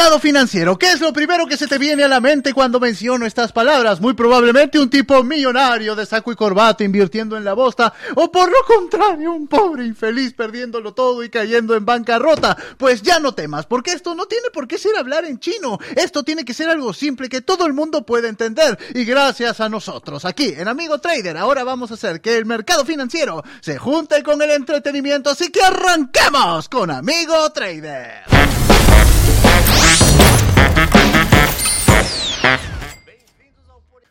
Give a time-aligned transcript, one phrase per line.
[0.00, 3.26] Mercado financiero, ¿qué es lo primero que se te viene a la mente cuando menciono
[3.26, 4.00] estas palabras?
[4.00, 8.50] Muy probablemente un tipo millonario de saco y corbata invirtiendo en la bosta, o por
[8.50, 12.56] lo contrario, un pobre infeliz perdiéndolo todo y cayendo en bancarrota.
[12.78, 15.78] Pues ya no temas, porque esto no tiene por qué ser hablar en chino.
[15.94, 18.78] Esto tiene que ser algo simple que todo el mundo puede entender.
[18.94, 22.86] Y gracias a nosotros, aquí en Amigo Trader, ahora vamos a hacer que el mercado
[22.86, 25.28] financiero se junte con el entretenimiento.
[25.28, 28.24] Así que arranquemos con Amigo Trader.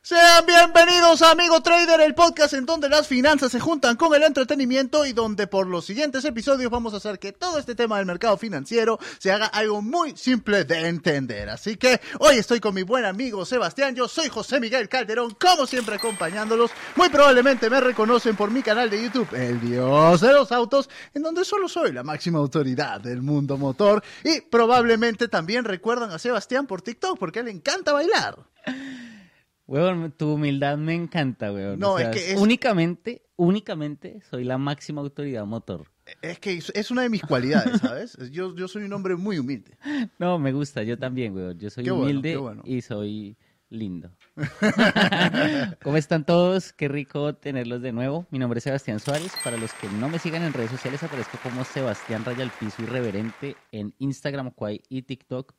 [0.10, 5.06] Sean bienvenidos Amigo Trader, el podcast en donde las finanzas se juntan con el entretenimiento
[5.06, 8.36] y donde por los siguientes episodios vamos a hacer que todo este tema del mercado
[8.36, 11.48] financiero se haga algo muy simple de entender.
[11.52, 15.68] Así que hoy estoy con mi buen amigo Sebastián, yo soy José Miguel Calderón, como
[15.68, 16.72] siempre acompañándolos.
[16.96, 21.22] Muy probablemente me reconocen por mi canal de YouTube, El Dios de los Autos, en
[21.22, 26.66] donde solo soy la máxima autoridad del mundo motor y probablemente también recuerdan a Sebastián
[26.66, 28.40] por TikTok porque le encanta bailar.
[29.70, 31.78] Weón, tu humildad me encanta, weón.
[31.80, 35.86] No, O sea, es que es- Únicamente, únicamente soy la máxima autoridad motor.
[36.24, 38.18] Es que es una de mis cualidades, ¿sabes?
[38.32, 39.78] Yo, yo soy un hombre muy humilde.
[40.18, 41.60] No, me gusta, yo también, weón.
[41.60, 42.64] Yo soy Qué humilde bueno.
[42.66, 43.38] y soy
[43.70, 44.10] lindo.
[45.84, 46.74] ¿Cómo están todos?
[46.74, 48.26] Qué rico tenerlos de nuevo.
[48.32, 49.32] Mi nombre es Sebastián Suárez.
[49.44, 52.82] Para los que no me sigan en redes sociales, aparezco como Sebastián Raya al Piso
[52.82, 55.54] Irreverente en Instagram, Kwai y TikTok.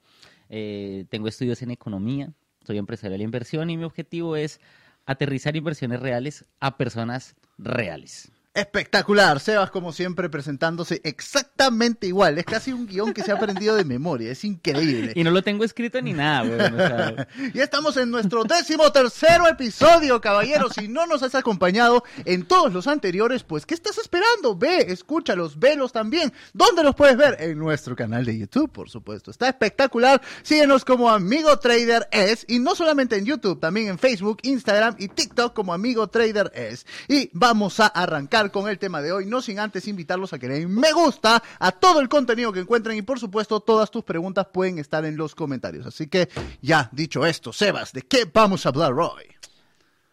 [0.49, 2.33] Eh, tengo estudios en economía,
[2.65, 4.61] soy empresario de la inversión y mi objetivo es
[5.07, 8.31] aterrizar inversiones reales a personas reales.
[8.53, 12.37] Espectacular, Sebas como siempre presentándose exactamente igual.
[12.37, 15.13] Es casi un guion que se ha aprendido de memoria, es increíble.
[15.15, 16.75] Y no lo tengo escrito ni nada, weón.
[16.75, 20.73] o sea, Y estamos en nuestro décimo tercero episodio, caballeros.
[20.75, 24.57] Si no nos has acompañado en todos los anteriores, pues ¿qué estás esperando?
[24.57, 26.33] Ve, escúchalos, velos también.
[26.53, 27.37] ¿Dónde los puedes ver?
[27.39, 29.31] En nuestro canal de YouTube, por supuesto.
[29.31, 30.21] Está espectacular.
[30.43, 32.45] Síguenos como Amigo Trader Es.
[32.49, 36.85] Y no solamente en YouTube, también en Facebook, Instagram y TikTok como Amigo Trader Es.
[37.07, 40.49] Y vamos a arrancar con el tema de hoy, no sin antes invitarlos a que
[40.49, 44.03] le den me gusta a todo el contenido que encuentren y por supuesto todas tus
[44.03, 45.87] preguntas pueden estar en los comentarios.
[45.87, 46.31] Así que
[46.63, 49.25] ya dicho esto, Sebas, ¿de qué vamos a hablar hoy?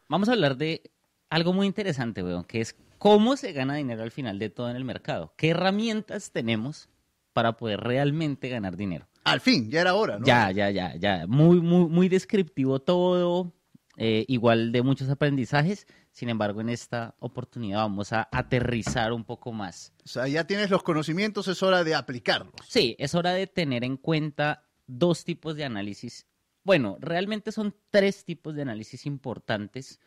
[0.10, 0.92] Vamos a hablar de
[1.30, 4.76] algo muy interesante, weón, que es cómo se gana dinero al final de todo en
[4.76, 5.34] el mercado.
[5.38, 6.90] ¿Qué herramientas tenemos
[7.34, 9.08] para poder realmente ganar dinero?
[9.24, 10.26] Al fin, ya era hora, ¿no?
[10.26, 11.26] Ya, ya, ya, ya.
[11.28, 13.52] Muy, muy, muy descriptivo todo,
[13.98, 15.88] eh, igual de muchos aprendizajes.
[16.12, 19.92] Sin embargo, en esta oportunidad vamos a aterrizar un poco más.
[20.06, 22.54] O sea, ya tienes los conocimientos, es hora de aplicarlos.
[22.68, 26.28] Sí, es hora de tener en cuenta dos tipos de análisis.
[26.64, 30.00] Bueno, realmente son tres tipos de análisis importantes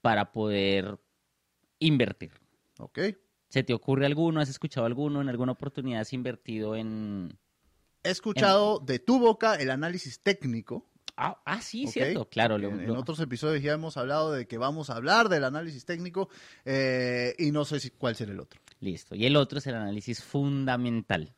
[0.00, 0.98] para poder
[1.78, 2.32] invertir.
[2.78, 2.98] ¿Ok?
[3.48, 4.40] ¿Se te ocurre alguno?
[4.40, 5.20] ¿Has escuchado alguno?
[5.20, 7.38] ¿En alguna oportunidad has invertido en...?
[8.02, 10.89] He escuchado de tu boca el análisis técnico.
[11.22, 12.56] Ah, ah, sí, cierto, claro.
[12.56, 16.30] lo- En, otros episodios ya hemos hablado de que vamos a hablar del análisis técnico
[16.64, 18.58] eh, y no sé si, cuál será el otro.
[18.80, 19.14] Listo.
[19.14, 21.34] Y el otro es el análisis fundamental.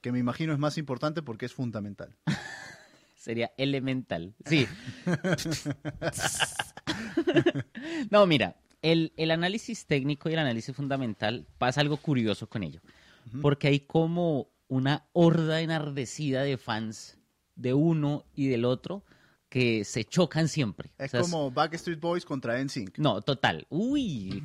[0.00, 2.16] Que me imagino es más importante porque es fundamental.
[3.16, 4.32] Sería elemental.
[4.46, 4.66] Sí.
[8.10, 12.80] no, mira, el, el análisis técnico y el análisis fundamental pasa algo curioso con ello.
[13.42, 17.18] Porque hay como una horda enardecida de fans
[17.56, 19.02] de uno y del otro
[19.48, 20.90] que se chocan siempre.
[20.98, 22.98] Es O sea, como Backstreet Boys contra NSYNC.
[22.98, 23.66] No, total.
[23.70, 24.42] Uy,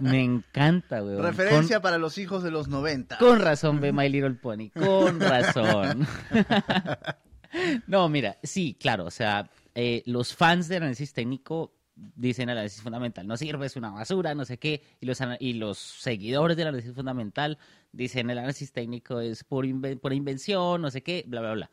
[0.00, 1.22] me encanta, weón.
[1.22, 3.18] Referencia para los hijos de los 90.
[3.18, 6.06] Con razón ve My Little Pony, con razón.
[7.86, 11.74] no, mira, sí, claro, o sea, eh, los fans de análisis técnico
[12.14, 15.54] dicen el análisis fundamental no sirve, es una basura, no sé qué, y los, y
[15.54, 17.58] los seguidores del análisis fundamental
[17.90, 21.70] dicen el análisis técnico es por, inven- por invención, no sé qué, bla, bla, bla.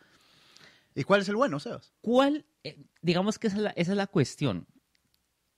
[0.95, 1.91] ¿Y cuál es el bueno, Sebas?
[2.01, 4.67] ¿Cuál, eh, digamos que esa es, la, esa es la cuestión,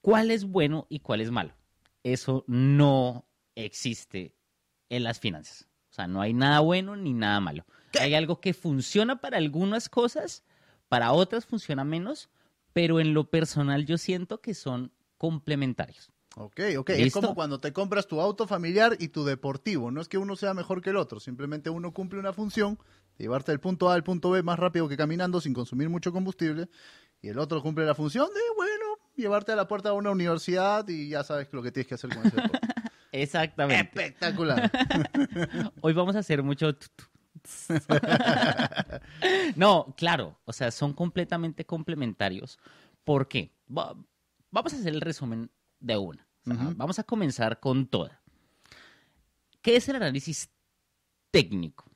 [0.02, 1.54] cuál es bueno y cuál es malo?
[2.04, 4.36] Eso no existe
[4.90, 5.70] en las finanzas.
[5.90, 7.66] O sea, no hay nada bueno ni nada malo.
[7.98, 10.44] Hay algo que funciona para algunas cosas,
[10.90, 12.30] para otras funciona menos,
[12.74, 16.12] pero en lo personal yo siento que son complementarios.
[16.36, 16.90] Ok, ok.
[16.90, 19.92] Es como cuando te compras tu auto familiar y tu deportivo.
[19.92, 22.78] No es que uno sea mejor que el otro, simplemente uno cumple una función,
[23.18, 26.70] llevarte del punto A al punto B más rápido que caminando sin consumir mucho combustible,
[27.22, 28.86] y el otro cumple la función de, bueno,
[29.16, 32.14] llevarte a la puerta de una universidad y ya sabes lo que tienes que hacer
[32.14, 32.68] con ese deporte.
[33.12, 33.82] Exactamente.
[33.84, 34.72] Espectacular.
[35.82, 36.76] Hoy vamos a hacer mucho...
[39.56, 42.60] no, claro, o sea, son completamente complementarios.
[43.04, 43.52] ¿Por qué?
[43.76, 43.96] Va-
[44.52, 45.50] vamos a hacer el resumen
[45.80, 46.28] de una.
[46.46, 46.74] O sea, Ujú.
[46.76, 48.22] Vamos a comenzar con toda.
[49.62, 50.50] ¿Qué es el análisis
[51.32, 51.87] técnico?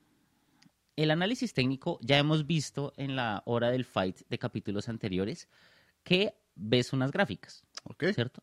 [1.02, 5.48] El análisis técnico ya hemos visto en la hora del fight de capítulos anteriores
[6.02, 8.04] que ves unas gráficas, Ok.
[8.14, 8.42] ¿cierto?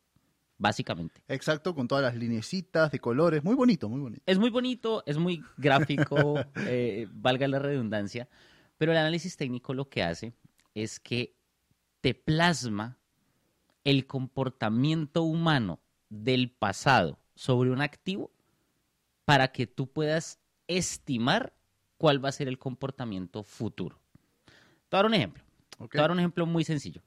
[0.58, 1.22] Básicamente.
[1.28, 3.42] Exacto, con todas las linecitas de colores.
[3.42, 4.22] Muy bonito, muy bonito.
[4.26, 6.34] Es muy bonito, es muy gráfico,
[6.66, 8.28] eh, valga la redundancia,
[8.76, 10.34] pero el análisis técnico lo que hace
[10.74, 11.34] es que
[12.02, 12.98] te plasma
[13.84, 15.80] el comportamiento humano
[16.10, 18.30] del pasado sobre un activo
[19.24, 21.54] para que tú puedas estimar
[22.00, 24.00] cuál va a ser el comportamiento futuro.
[24.88, 25.44] Te voy a dar un ejemplo.
[25.76, 25.90] Ok.
[25.92, 27.02] Te voy a dar un ejemplo muy sencillo.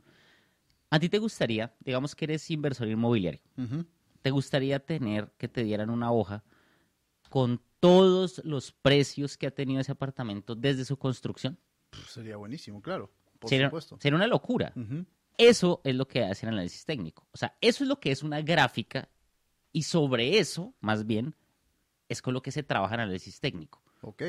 [0.91, 3.41] A ti te gustaría, digamos que eres inversor inmobiliario.
[4.21, 6.43] ¿te gustaría tener que te dieran una hoja
[7.29, 11.57] con todos los precios que ha tenido ese apartamento desde su construcción?
[12.07, 13.11] Sería buenísimo, claro.
[13.39, 13.97] Por sería, supuesto.
[13.99, 14.73] sería una locura.
[15.39, 17.27] Eso es lo que hace el análisis técnico.
[17.31, 19.09] O sea, eso es lo que es una gráfica
[19.71, 21.35] y sobre eso, más bien,
[22.07, 23.81] es con lo que se trabaja en análisis técnico.
[24.01, 24.21] Ok.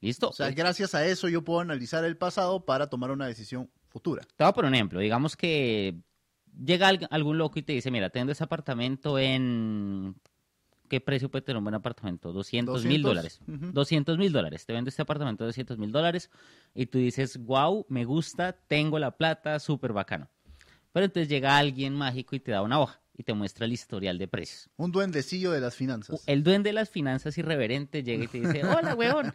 [0.00, 0.30] ¿Listo?
[0.30, 3.70] O sea, Eh, gracias a eso yo puedo analizar el pasado para tomar una decisión
[3.88, 4.22] futura.
[4.36, 5.00] Te voy a poner un ejemplo.
[5.00, 5.94] Digamos que
[6.64, 10.14] llega al- algún loco y te dice, mira, tengo ese apartamento en...
[10.88, 12.32] ¿Qué precio puede tener un buen apartamento?
[12.32, 13.40] 200 mil 200, dólares.
[13.46, 13.72] ujú.
[13.72, 14.66] 200 mil dólares.
[14.66, 16.30] Te vendo este apartamento de 200 mil dólares
[16.74, 20.28] y tú dices, wow, me gusta, tengo la plata, súper bacano.
[20.92, 24.18] Pero entonces llega alguien mágico y te da una hoja y te muestra el historial
[24.18, 24.68] de precios.
[24.76, 26.24] Un duendecillo de las finanzas.
[26.26, 29.32] El duende de las finanzas irreverente llega y te dice, hola, weón.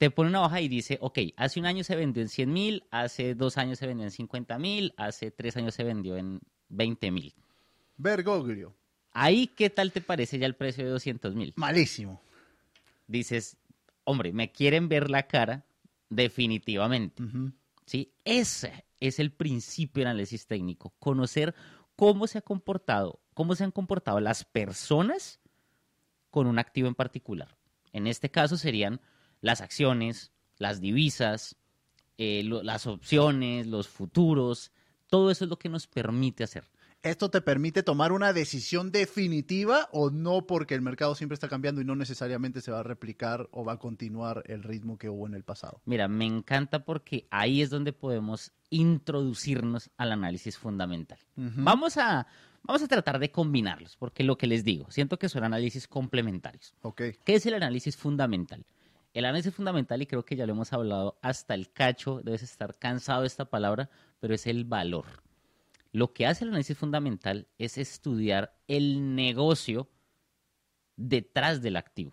[0.00, 2.84] Te pone una hoja y dice, ok, hace un año se vendió en 100 mil,
[2.90, 7.10] hace dos años se vendió en 50 mil, hace tres años se vendió en 20
[7.10, 7.34] mil.
[7.98, 8.74] Bergoglio.
[9.12, 11.52] Ahí, ¿qué tal te parece ya el precio de 200 mil?
[11.54, 12.22] Malísimo.
[13.08, 13.58] Dices,
[14.04, 15.66] hombre, me quieren ver la cara,
[16.08, 17.22] definitivamente.
[17.84, 18.14] ¿sí?
[18.24, 21.54] Ese es el principio del análisis técnico, conocer
[21.94, 25.40] cómo se ha comportado, cómo se han comportado las personas
[26.30, 27.54] con un activo en particular.
[27.92, 29.02] En este caso serían
[29.40, 31.56] las acciones, las divisas,
[32.18, 34.72] eh, lo- las opciones, los futuros,
[35.08, 36.64] todo eso es lo que nos permite hacer.
[37.02, 41.80] ¿Esto te permite tomar una decisión definitiva o no porque el mercado siempre está cambiando
[41.80, 45.26] y no necesariamente se va a replicar o va a continuar el ritmo que hubo
[45.26, 45.80] en el pasado?
[45.86, 51.18] Mira, me encanta porque ahí es donde podemos introducirnos al análisis fundamental.
[51.36, 52.26] Vamos a,
[52.62, 56.74] vamos a tratar de combinarlos, porque lo que les digo, siento que son análisis complementarios.
[56.82, 57.00] Ok.
[57.24, 58.64] ¿Qué es el análisis fundamental?
[59.12, 62.78] El análisis fundamental, y creo que ya lo hemos hablado hasta el cacho, debes estar
[62.78, 63.90] cansado de esta palabra,
[64.20, 65.06] pero es el valor.
[65.92, 69.88] Lo que hace el análisis fundamental es estudiar el negocio
[70.96, 72.12] detrás del activo.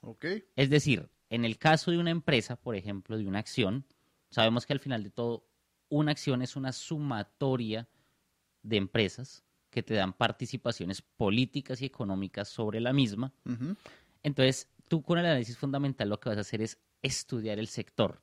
[0.00, 0.24] Ok.
[0.56, 3.84] Es decir, en el caso de una empresa, por ejemplo, de una acción,
[4.30, 5.46] sabemos que al final de todo,
[5.90, 7.88] una acción es una sumatoria
[8.62, 13.32] de empresas que te dan participaciones políticas y económicas sobre la misma.
[14.22, 18.20] Entonces, tú con el análisis fundamental lo que vas a hacer es estudiar el sector.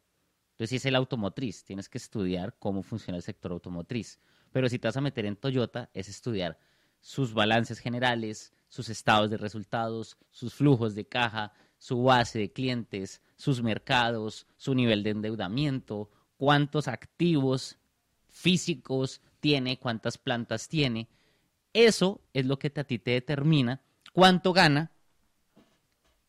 [0.51, 4.19] Entonces, si es el automotriz, tienes que estudiar cómo funciona el sector automotriz.
[4.51, 6.59] Pero si te vas a meter en Toyota, es estudiar
[6.99, 13.21] sus balances generales, sus estados de resultados, sus flujos de caja, su base de clientes,
[13.37, 17.77] sus mercados, su nivel de endeudamiento, cuántos activos
[18.27, 21.07] físicos tiene, cuántas plantas tiene.
[21.71, 24.91] Eso es lo que a ti te determina cuánto gana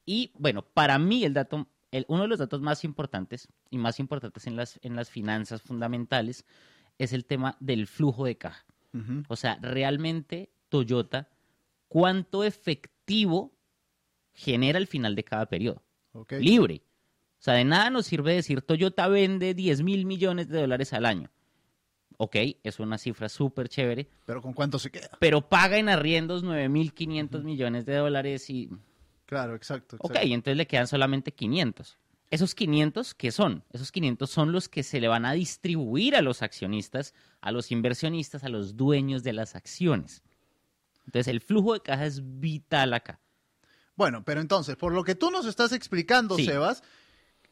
[0.09, 4.01] y bueno, para mí el dato, el- uno de los datos más importantes y más
[4.01, 6.45] importantes en las, en las finanzas fundamentales
[6.99, 8.65] es el tema del flujo de caja.
[9.29, 11.29] O sea, realmente Toyota,
[11.89, 13.53] ¿cuánto efectivo
[14.33, 15.83] genera al final de cada periodo?
[16.41, 16.83] Libre.
[17.39, 21.07] O sea, de nada nos sirve decir Toyota vende 10 mil millones de dólares al
[21.07, 21.31] año.
[22.17, 22.35] Ok,
[22.65, 25.11] es una cifra súper chévere, Pero ¿con cuánto se queda?
[25.21, 28.69] pero paga en arriendos 9.500 millones de dólares y
[29.29, 29.97] Claro, exacto.
[30.01, 30.33] Ok, exacto.
[30.33, 31.99] entonces le quedan solamente 500.
[32.31, 33.63] ¿Esos 500 qué son?
[33.71, 37.71] Esos 500 son los que se le van a distribuir a los accionistas, a los
[37.71, 40.23] inversionistas, a los dueños de las acciones.
[41.05, 43.21] Entonces el flujo de caja es vital acá.
[43.97, 46.47] Bueno, pero entonces, por lo que tú nos estás explicando, Sí.
[46.47, 46.83] Sebas,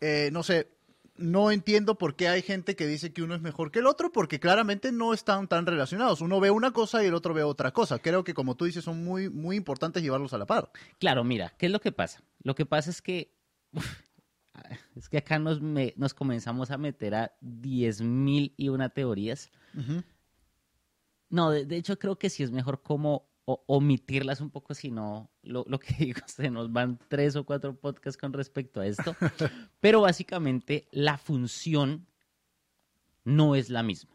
[0.01, 0.76] eh, no sé,
[1.19, 4.13] no entiendo por qué hay gente que dice que uno es mejor que el otro,
[4.13, 6.21] porque claramente no están tan relacionados.
[6.21, 7.99] Uno ve una cosa y el otro ve otra cosa.
[7.99, 10.71] Creo que, como tú dices, son muy, muy importantes llevarlos a la par.
[10.99, 12.23] Claro, mira, ¿qué es lo que pasa?
[12.43, 13.33] Lo que pasa es que
[14.97, 19.51] es que acá nos, me- nos comenzamos a meter a 10.000 y una teorías.
[21.29, 24.91] No, de, de hecho creo que sí es mejor como o- omitirlas un poco, si
[24.91, 28.87] no, lo, lo que digo, se nos van tres o cuatro podcasts con respecto a
[28.87, 29.17] esto.
[29.81, 32.07] Pero básicamente la función
[33.25, 34.15] no es la misma.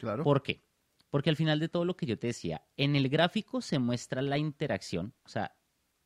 [0.00, 0.24] Claro.
[0.24, 0.62] ¿Por qué?
[1.10, 4.20] Porque al final de todo lo que yo te decía, en el gráfico se muestra
[4.22, 5.54] la interacción, o sea,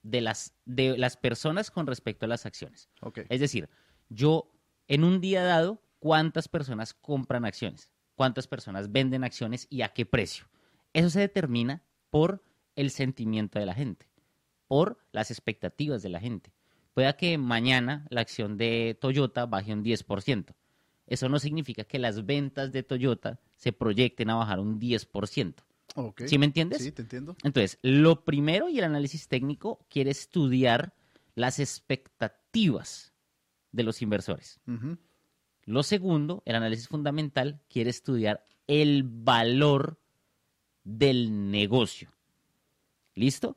[0.03, 2.89] de las, de las personas con respecto a las acciones.
[3.29, 3.69] Es decir,
[4.09, 4.51] yo
[4.89, 10.07] en un día dado cuántas personas compran acciones, cuántas personas venden acciones y a qué
[10.07, 10.47] precio.
[10.93, 12.43] Eso se determina por
[12.77, 14.09] el sentimiento de la gente,
[14.67, 16.53] por las expectativas de la gente.
[16.95, 20.55] Pueda que mañana la acción de Toyota baje un 10%.
[21.07, 25.55] Eso no significa que las ventas de Toyota se proyecten a bajar un 10%.
[25.95, 26.23] Ok.
[26.27, 26.83] ¿Sí me entiendes?
[26.83, 27.37] Sí, te entiendo.
[27.43, 30.95] Entonces, lo primero y el análisis técnico quiere estudiar
[31.35, 33.13] las expectativas
[33.73, 34.61] de los inversores.
[35.65, 39.99] Lo segundo, el análisis fundamental quiere estudiar el valor
[40.85, 42.11] del negocio.
[43.15, 43.57] ¿Listo?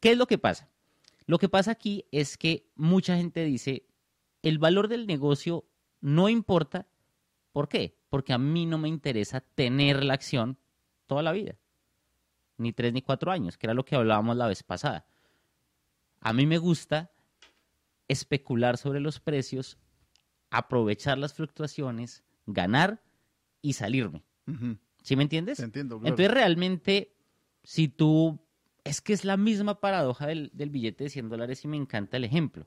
[0.00, 0.68] ¿Qué es lo que pasa?
[1.26, 3.86] Lo que pasa aquí es que mucha gente dice,
[4.42, 5.64] el valor del negocio
[6.00, 6.86] no importa.
[7.52, 7.98] ¿Por qué?
[8.08, 10.58] Porque a mí no me interesa tener la acción
[11.06, 11.56] toda la vida.
[12.56, 15.06] Ni tres ni cuatro años, que era lo que hablábamos la vez pasada.
[16.20, 17.12] A mí me gusta
[18.08, 19.78] especular sobre los precios,
[20.50, 23.02] aprovechar las fluctuaciones, ganar
[23.60, 24.24] y salirme.
[25.02, 25.58] ¿Sí me entiendes?
[25.58, 26.08] Te entiendo, claro.
[26.08, 27.14] Entonces realmente,
[27.62, 28.40] si tú,
[28.88, 32.16] es que es la misma paradoja del, del billete de 100 dólares y me encanta
[32.16, 32.66] el ejemplo.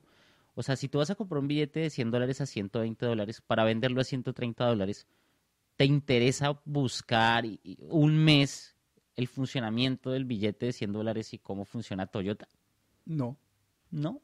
[0.54, 3.40] O sea, si tú vas a comprar un billete de 100 dólares a 120 dólares
[3.40, 5.06] para venderlo a 130 dólares,
[5.76, 7.44] ¿te interesa buscar
[7.88, 8.76] un mes
[9.16, 12.48] el funcionamiento del billete de 100 dólares y cómo funciona Toyota?
[13.04, 13.36] No.
[13.90, 14.20] No,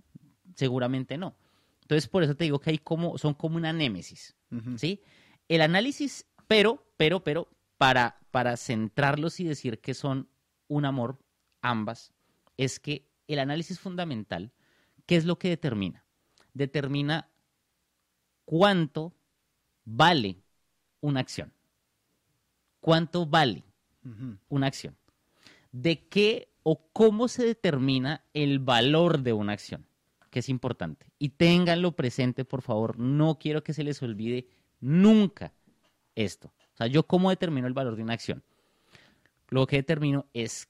[0.54, 1.34] seguramente no.
[1.82, 4.36] Entonces, por eso te digo que hay como, son como una némesis.
[4.76, 5.02] ¿sí?
[5.48, 10.28] El análisis, pero, pero, pero, para, para centrarlos y decir que son
[10.68, 11.18] un amor,
[11.68, 12.12] ambas,
[12.56, 14.52] es que el análisis fundamental,
[15.06, 16.04] ¿qué es lo que determina?
[16.54, 17.28] Determina
[18.44, 19.14] cuánto
[19.84, 20.42] vale
[21.00, 21.52] una acción.
[22.80, 23.64] ¿Cuánto vale
[24.48, 24.96] una acción?
[25.72, 29.86] ¿De qué o cómo se determina el valor de una acción?
[30.30, 31.12] Que es importante.
[31.18, 32.98] Y ténganlo presente, por favor.
[32.98, 34.46] No quiero que se les olvide
[34.80, 35.52] nunca
[36.14, 36.48] esto.
[36.74, 38.42] O sea, yo cómo determino el valor de una acción.
[39.48, 40.68] Lo que determino es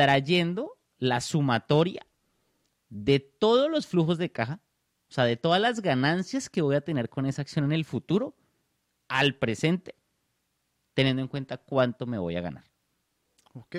[0.00, 2.06] trayendo la sumatoria
[2.88, 4.62] de todos los flujos de caja,
[5.10, 7.84] o sea, de todas las ganancias que voy a tener con esa acción en el
[7.84, 8.34] futuro,
[9.08, 9.94] al presente,
[10.94, 12.64] teniendo en cuenta cuánto me voy a ganar.
[13.52, 13.76] Ok.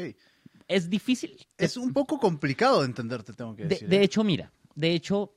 [0.68, 1.44] Es difícil.
[1.58, 3.90] Es un poco complicado de entender, te tengo que De, decir.
[3.90, 4.04] de ¿eh?
[4.04, 5.34] hecho, mira, de hecho,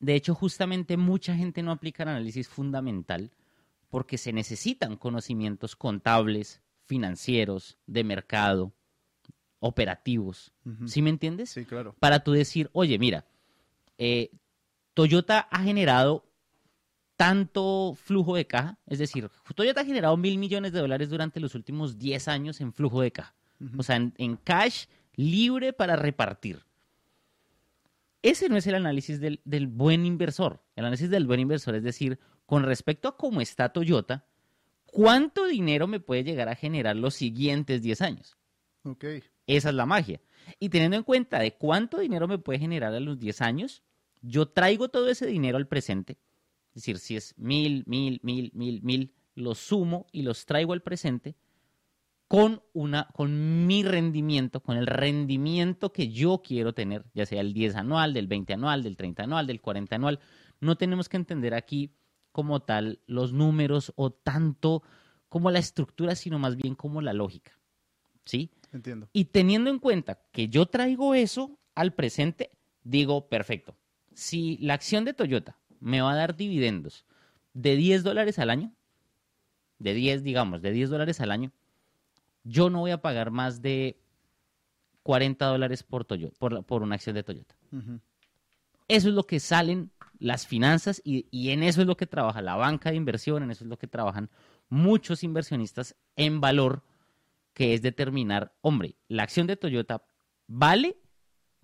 [0.00, 3.32] de hecho, justamente mucha gente no aplica el análisis fundamental
[3.88, 8.74] porque se necesitan conocimientos contables, financieros, de mercado,
[9.62, 10.52] operativos.
[10.86, 11.50] ¿Sí me entiendes?
[11.50, 11.94] Sí, claro.
[12.00, 13.24] Para tú decir, oye, mira,
[13.96, 14.32] eh,
[14.92, 16.24] Toyota ha generado
[17.16, 21.54] tanto flujo de caja, es decir, Toyota ha generado mil millones de dólares durante los
[21.54, 23.34] últimos 10 años en flujo de caja.
[23.78, 26.64] O sea, en, en cash libre para repartir.
[28.22, 30.60] Ese no es el análisis del, del buen inversor.
[30.74, 34.26] El análisis del buen inversor es decir, con respecto a cómo está Toyota,
[34.86, 38.36] ¿cuánto dinero me puede llegar a generar los siguientes 10 años?
[38.82, 39.04] Ok.
[39.46, 40.20] Esa es la magia.
[40.58, 43.82] Y teniendo en cuenta de cuánto dinero me puede generar a los 10 años,
[44.20, 46.18] yo traigo todo ese dinero al presente.
[46.74, 50.82] Es decir, si es mil, mil, mil, mil, mil, los sumo y los traigo al
[50.82, 51.36] presente
[52.28, 57.52] con, una, con mi rendimiento, con el rendimiento que yo quiero tener, ya sea el
[57.52, 60.18] 10 anual, del 20 anual, del 30 anual, del 40 anual.
[60.58, 61.92] No tenemos que entender aquí
[62.30, 64.82] como tal los números o tanto
[65.28, 67.52] como la estructura, sino más bien como la lógica.
[68.24, 68.50] ¿Sí?
[68.72, 69.08] Entiendo.
[69.12, 72.50] Y teniendo en cuenta que yo traigo eso al presente,
[72.84, 73.76] digo, perfecto.
[74.14, 77.04] Si la acción de Toyota me va a dar dividendos
[77.54, 78.72] de 10 dólares al año,
[79.78, 81.52] de 10, digamos, de 10 dólares al año,
[82.44, 83.98] yo no voy a pagar más de
[85.02, 87.56] 40 dólares por, Toyota, por, por una acción de Toyota.
[88.88, 92.42] Eso es lo que salen las finanzas y, y en eso es lo que trabaja
[92.42, 94.30] la banca de inversión, en eso es lo que trabajan
[94.68, 96.82] muchos inversionistas en valor,
[97.54, 100.04] que es determinar, hombre, la acción de Toyota
[100.46, 100.96] vale,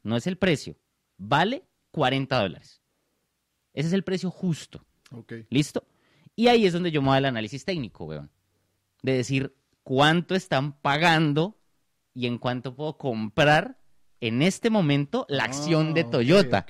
[0.02, 0.76] no es el precio,
[1.16, 2.82] vale 40 dólares.
[3.72, 4.84] Ese es el precio justo.
[5.50, 5.86] ¿Listo?
[6.36, 8.30] Y ahí es donde yo me voy al análisis técnico, weón.
[9.02, 11.58] De decir cuánto están pagando
[12.14, 13.78] y en cuánto puedo comprar
[14.20, 16.66] en este momento la acción de Ah, Toyota.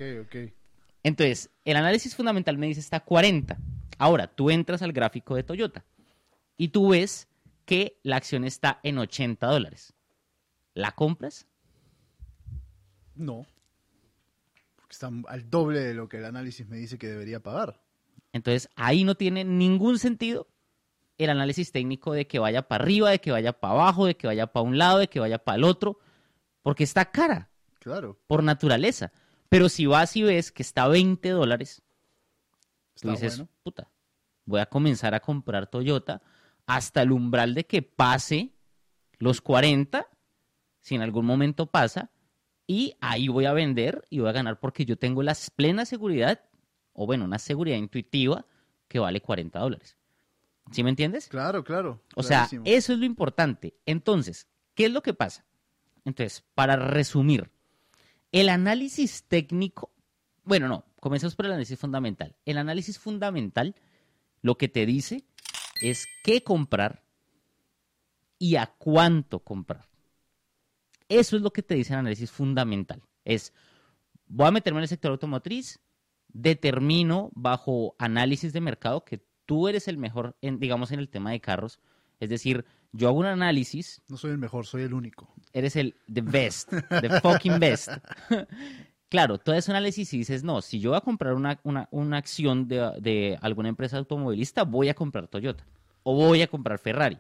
[1.03, 3.59] Entonces, el análisis fundamental me dice está 40.
[3.99, 5.85] Ahora, tú entras al gráfico de Toyota
[6.57, 7.28] y tú ves
[7.69, 9.93] que la acción está en 80 dólares.
[10.73, 11.47] ¿La compras?
[13.15, 13.47] No.
[14.77, 17.79] Porque está al doble de lo que el análisis me dice que debería pagar.
[18.33, 20.49] Entonces, ahí no tiene ningún sentido
[21.19, 24.27] el análisis técnico de que vaya para arriba, de que vaya para abajo, de que
[24.27, 25.99] vaya para un lado, de que vaya para el otro,
[26.63, 28.19] porque está cara Claro.
[28.27, 29.13] por naturaleza.
[29.51, 31.83] Pero si vas y ves que está 20 dólares,
[32.95, 33.51] tú dices, bueno.
[33.63, 33.91] puta,
[34.47, 36.23] voy a comenzar a comprar Toyota
[36.69, 38.53] hasta el umbral de que pase
[39.19, 40.07] los 40,
[40.81, 42.11] si en algún momento pasa,
[42.67, 46.45] y ahí voy a vender y voy a ganar porque yo tengo la plena seguridad,
[46.93, 48.45] o bueno, una seguridad intuitiva
[48.87, 49.97] que vale 40 dólares.
[50.71, 51.29] ¿Sí me entiendes?
[51.29, 52.03] Claro, claro.
[52.15, 53.75] O sea, eso es lo importante.
[53.87, 55.47] Entonces, ¿qué es lo que pasa?
[56.05, 57.51] Entonces, para resumir,
[58.31, 59.91] el análisis técnico,
[60.45, 62.37] bueno, no, comencemos por el análisis fundamental.
[62.45, 63.75] El análisis fundamental
[64.43, 65.25] lo que te dice
[65.81, 67.05] es qué comprar
[68.39, 69.89] y a cuánto comprar.
[71.09, 73.03] Eso es lo que te dice el análisis fundamental.
[73.25, 73.53] Es,
[74.27, 75.81] voy a meterme en el sector automotriz,
[76.29, 81.31] determino bajo análisis de mercado que tú eres el mejor, en, digamos, en el tema
[81.31, 81.81] de carros.
[82.21, 85.33] Es decir, yo hago un análisis, No soy el mejor, soy el único.
[85.53, 87.89] eres el the best, the fucking best.
[89.09, 91.89] claro, tú haces un análisis y dices, no, si yo voy a comprar una, una,
[91.91, 95.65] una acción de, de alguna empresa automovilista, voy a comprar Toyota
[96.03, 97.19] o voy a comprar Ferrari.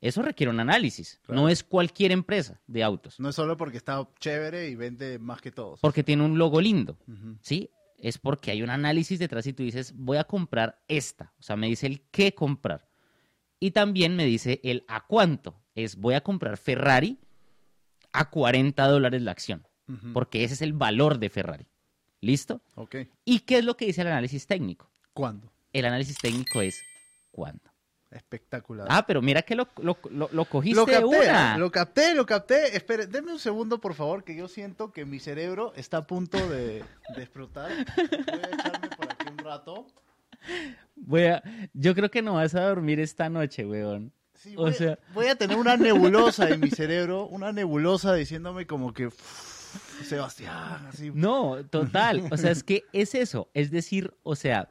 [0.00, 1.20] Eso requiere un análisis.
[1.24, 1.40] Claro.
[1.40, 3.18] No es cualquier empresa de autos.
[3.18, 5.80] No es solo porque está chévere y vende más que todos.
[5.80, 6.98] Porque tiene un logo lindo.
[7.40, 7.70] ¿Sí?
[7.98, 11.32] Es porque hay un análisis detrás y tú dices, voy a comprar esta.
[11.38, 12.88] O sea, me dice el qué comprar.
[13.60, 15.54] Y también me dice el a cuánto.
[15.74, 17.18] Es voy a comprar Ferrari
[18.12, 19.66] a 40 dólares la acción.
[20.14, 21.66] Porque ese es el valor de Ferrari.
[22.20, 22.60] ¿Listo?
[22.76, 22.96] Ok.
[23.24, 24.88] ¿Y qué es lo que dice el análisis técnico?
[25.12, 25.52] ¿Cuándo?
[25.72, 26.80] El análisis técnico es
[27.30, 27.62] cuándo.
[28.10, 28.86] Espectacular.
[28.90, 31.56] Ah, pero mira que lo, lo, lo- lo cogiste lo capté, una.
[31.58, 32.76] lo capté, lo capté.
[32.76, 36.36] Espere, deme un segundo, por favor, que yo siento que mi cerebro está a punto
[36.48, 36.84] de,
[37.16, 37.70] de explotar.
[37.96, 39.86] Voy a echarme por aquí un rato.
[40.96, 44.12] Voy a- yo creo que no vas a dormir esta noche, weón.
[44.34, 48.66] Sí, O voy, sea- voy a tener una nebulosa en mi cerebro, una nebulosa diciéndome
[48.66, 49.14] como que "Uf,
[50.02, 51.10] Sebastián, así.
[51.14, 52.28] No, total.
[52.30, 53.50] O sea, es que es eso.
[53.54, 54.68] Es decir, o sea,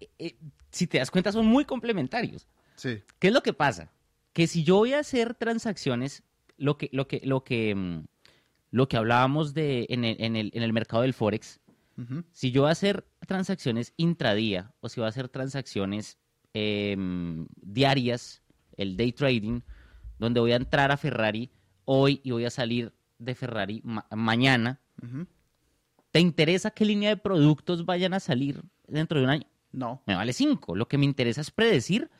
[0.00, 0.36] eh, eh,
[0.70, 2.46] si te das cuenta, son muy complementarios.
[2.76, 3.02] Sí.
[3.18, 3.90] ¿Qué es lo que pasa?
[4.32, 6.22] Que si yo voy a hacer transacciones,
[6.56, 8.04] lo que, lo que, lo que, mm,
[8.70, 11.60] lo que hablábamos de en el, en el, en el mercado del Forex,
[12.32, 16.16] si yo voy a hacer transacciones intradía o si voy a hacer transacciones
[16.54, 18.40] em, diarias,
[18.76, 19.62] el day trading,
[20.18, 21.50] donde voy a entrar a Ferrari
[21.84, 24.80] hoy y voy a salir de Ferrari ma- mañana.
[26.10, 29.46] ¿te interesa qué línea de productos vayan a salir dentro de un año?
[29.72, 30.02] No.
[30.06, 30.74] Me vale cinco.
[30.74, 32.10] Lo que me interesa es predecir,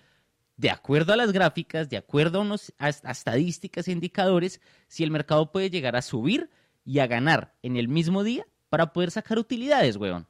[0.56, 5.04] de acuerdo a las gráficas, de acuerdo a, unos, a, a estadísticas e indicadores, si
[5.04, 6.50] el mercado puede llegar a subir
[6.84, 10.26] y a ganar en el mismo día para poder sacar utilidades, weón.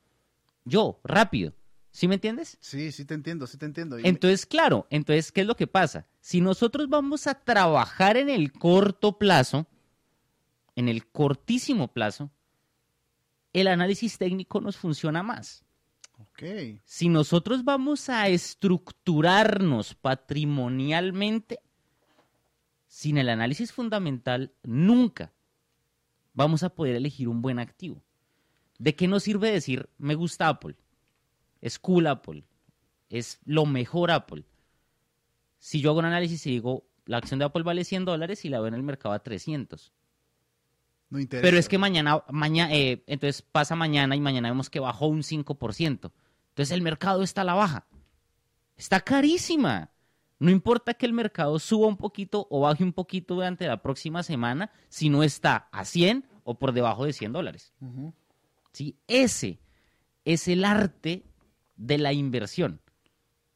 [0.65, 1.53] Yo, rápido.
[1.91, 2.59] ¿Sí me entiendes?
[2.61, 3.99] Sí, sí te entiendo, sí te entiendo.
[3.99, 6.07] Y- Entonces, claro, entonces, ¿qué es lo que pasa?
[6.21, 9.67] Si nosotros vamos a trabajar en el corto plazo,
[10.79, 12.31] en el cortísimo plazo,
[13.53, 15.65] el análisis técnico nos funciona más.
[16.85, 21.59] Si nosotros vamos a estructurarnos patrimonialmente,
[22.87, 25.33] sin el análisis fundamental, nunca
[26.33, 28.01] vamos a poder elegir un buen activo.
[28.79, 30.77] ¿De qué nos sirve decir, me gusta Apple?
[31.61, 32.45] Es cool Apple.
[33.09, 34.45] Es lo mejor Apple.
[35.59, 38.49] Si yo hago un análisis y digo, la acción de Apple vale 100 dólares y
[38.49, 39.93] la veo en el mercado a 300.
[41.11, 41.43] No interesa.
[41.43, 46.13] Pero es que mañana, mañana entonces pasa mañana y mañana vemos que bajó un 5%.
[46.51, 47.87] Entonces el mercado está a la baja.
[48.77, 49.91] Está carísima.
[50.39, 54.23] No importa que el mercado suba un poquito o baje un poquito durante la próxima
[54.23, 57.73] semana, si no está a 100 o por debajo de 100 dólares.
[58.73, 58.97] ¿Sí?
[59.09, 59.59] Ese
[60.25, 61.25] es el arte
[61.77, 62.81] de la inversión.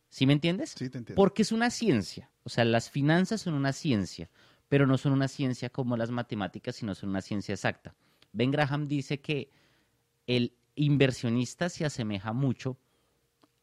[0.08, 0.70] ¿Sí me entiendes?
[0.70, 1.14] Sí, te entiendo.
[1.14, 2.30] Porque es una ciencia.
[2.44, 4.28] O sea, las finanzas son una ciencia,
[4.72, 7.94] pero no son una ciencia como las matemáticas, sino son una ciencia exacta.
[8.32, 9.50] Ben Graham dice que
[10.26, 12.78] el inversionista se asemeja mucho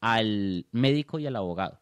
[0.01, 1.81] al médico y al abogado.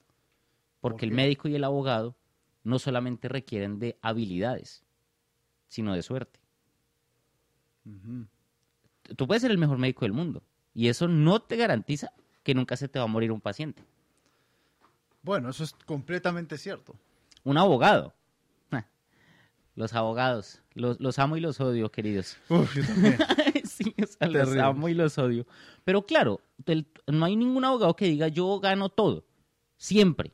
[0.80, 2.16] Porque el médico y el abogado
[2.64, 4.86] no solamente requieren de habilidades,
[5.68, 6.40] sino de suerte.
[9.18, 10.42] Tú puedes ser el mejor médico del mundo
[10.74, 12.14] y eso no te garantiza
[12.44, 13.84] que nunca se te va a morir un paciente.
[15.22, 16.96] Bueno, eso es completamente cierto.
[17.44, 18.14] Un abogado.
[19.78, 20.60] Los abogados.
[20.74, 22.36] Los, los amo y los odio, queridos.
[22.50, 23.18] Uf, yo también.
[23.64, 25.46] sí, o sea, los amo y los odio.
[25.84, 29.24] Pero claro, el- no hay ningún abogado que diga yo gano todo.
[29.78, 30.34] Siempre.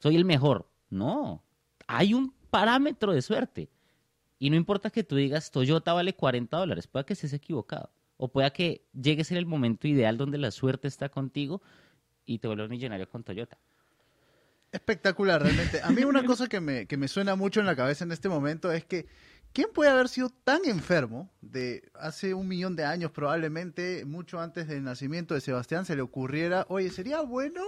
[0.00, 0.68] Soy el mejor.
[0.90, 1.42] No.
[1.86, 3.70] Hay un parámetro de suerte.
[4.38, 6.86] Y no importa que tú digas Toyota vale 40 dólares.
[6.86, 7.90] Pueda que estés equivocado.
[8.18, 11.62] O pueda que llegues en el momento ideal donde la suerte está contigo
[12.26, 13.56] y te vuelvas millonario con Toyota.
[14.72, 15.80] Espectacular, realmente.
[15.82, 18.28] A mí una cosa que me, que me suena mucho en la cabeza en este
[18.28, 19.06] momento es que
[19.52, 24.68] ¿quién puede haber sido tan enfermo de hace un millón de años, probablemente mucho antes
[24.68, 27.62] del nacimiento de Sebastián, se le ocurriera, oye, sería bueno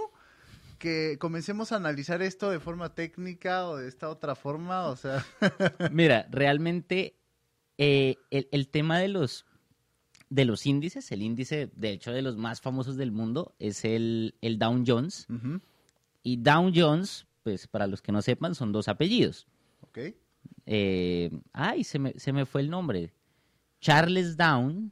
[0.79, 4.87] que comencemos a analizar esto de forma técnica o de esta otra forma?
[4.87, 5.25] O sea,
[5.91, 7.15] Mira, realmente
[7.77, 9.45] eh, el, el tema de los,
[10.29, 14.35] de los índices, el índice, de hecho, de los más famosos del mundo, es el,
[14.41, 15.27] el Dow Jones.
[16.25, 19.45] Y Dow Jones, pues para los que no sepan, son dos apellidos.
[19.81, 19.99] ok.
[20.65, 23.13] Eh, ay, se me, se me fue el nombre.
[23.79, 24.91] Charles Down.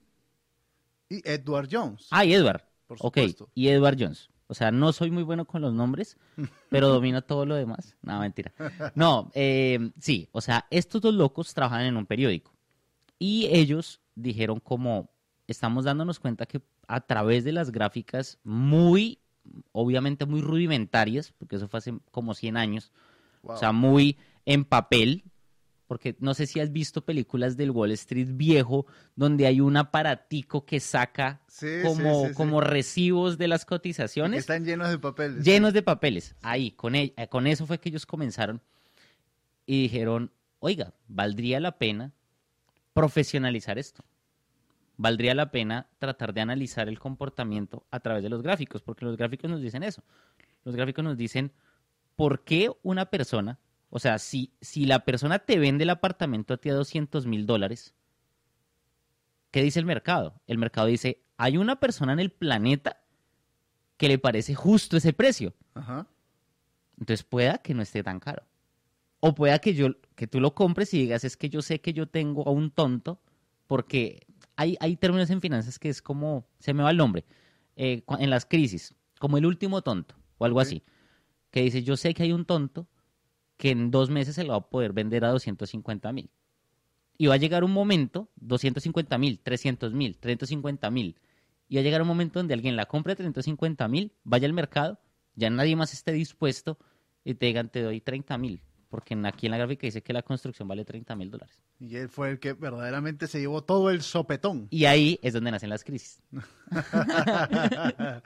[1.10, 2.08] Y Edward Jones.
[2.12, 2.62] Ay, Edward.
[2.86, 3.50] Por Ok, supuesto.
[3.56, 4.30] y Edward Jones.
[4.48, 6.17] O sea, no soy muy bueno con los nombres,
[6.69, 7.98] pero domino todo lo demás.
[8.04, 8.54] No, mentira.
[8.93, 12.54] No, eh, sí, o sea, estos dos locos trabajan en un periódico.
[13.17, 15.10] Y ellos dijeron como,
[15.48, 19.17] estamos dándonos cuenta que a través de las gráficas muy,
[19.72, 22.92] obviamente muy rudimentarias, porque eso fue hace como 100 años,
[23.42, 23.56] Wow.
[23.56, 25.26] o sea, muy en papel,
[25.88, 30.66] porque no sé si has visto películas del Wall Street viejo, donde hay un aparatico
[30.66, 32.34] que saca Sí, como, sí, sí, sí.
[32.36, 35.44] como recibos de las cotizaciones Están llenos de papeles.
[35.46, 36.36] llenos de papeles.
[36.42, 38.62] Ahí, con, e- eh, con eso fue que ellos comenzaron
[39.66, 42.14] y dijeron, oiga, valdría la pena
[42.94, 44.04] profesionalizar esto.
[44.98, 49.18] Valdría la pena tratar de analizar el comportamiento a través de los gráficos, porque los
[49.18, 50.04] gráficos nos dicen eso.
[50.64, 51.52] Los gráficos nos dicen
[52.16, 56.58] por qué una persona, o sea, si, si la persona te vende el apartamento a
[56.58, 57.96] ti a 200 mil dólares,
[59.52, 60.42] ¿qué dice el mercado?
[60.46, 63.02] El mercado dice, hay una persona en el planeta
[63.98, 65.54] que le parece justo ese precio.
[65.74, 66.08] Ajá.
[67.00, 68.44] Entonces pueda que no esté tan caro.
[69.20, 71.94] O pueda que yo que tú lo compres y digas, es que yo sé que
[71.94, 73.20] yo tengo a un tonto,
[73.68, 77.26] porque hay, hay términos en finanzas que es como, se me va el nombre,
[77.76, 80.84] eh, en las crisis, como el último tonto, o algo así,
[81.52, 82.88] que dice, yo sé que hay un tonto
[83.58, 86.30] que en dos meses se lo va a poder vender a 250 mil.
[87.18, 91.20] Y va a llegar un momento, 250 mil, 300 mil, 350 mil,
[91.70, 94.54] y va a llegar un momento donde alguien la compre a 350 mil, vaya al
[94.54, 95.00] mercado,
[95.36, 96.78] ya nadie más esté dispuesto
[97.24, 98.62] y te digan, te doy 30 mil,
[98.94, 101.58] porque aquí en la gráfica dice que la construcción vale 30 mil dólares.
[101.80, 104.68] Y él fue el que verdaderamente se llevó todo el sopetón.
[104.70, 106.22] Y ahí es donde nacen las crisis.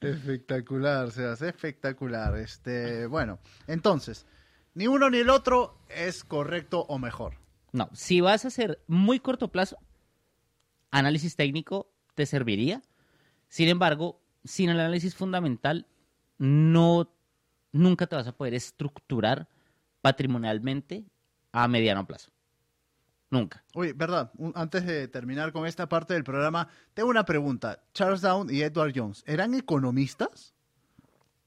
[0.00, 2.36] espectacular, se hace espectacular.
[2.36, 4.26] Este, bueno, entonces,
[4.74, 7.38] ni uno ni el otro es correcto o mejor.
[7.72, 9.78] No, si vas a hacer muy corto plazo,
[10.90, 12.82] análisis técnico te serviría.
[13.48, 15.86] Sin embargo, sin el análisis fundamental,
[16.36, 17.10] no,
[17.72, 19.48] nunca te vas a poder estructurar
[20.04, 21.06] patrimonialmente
[21.50, 22.30] a mediano plazo.
[23.30, 23.64] Nunca.
[23.72, 27.82] Oye, verdad, un- antes de terminar con esta parte del programa, tengo una pregunta.
[27.94, 30.52] Charles Down y Edward Jones, ¿eran economistas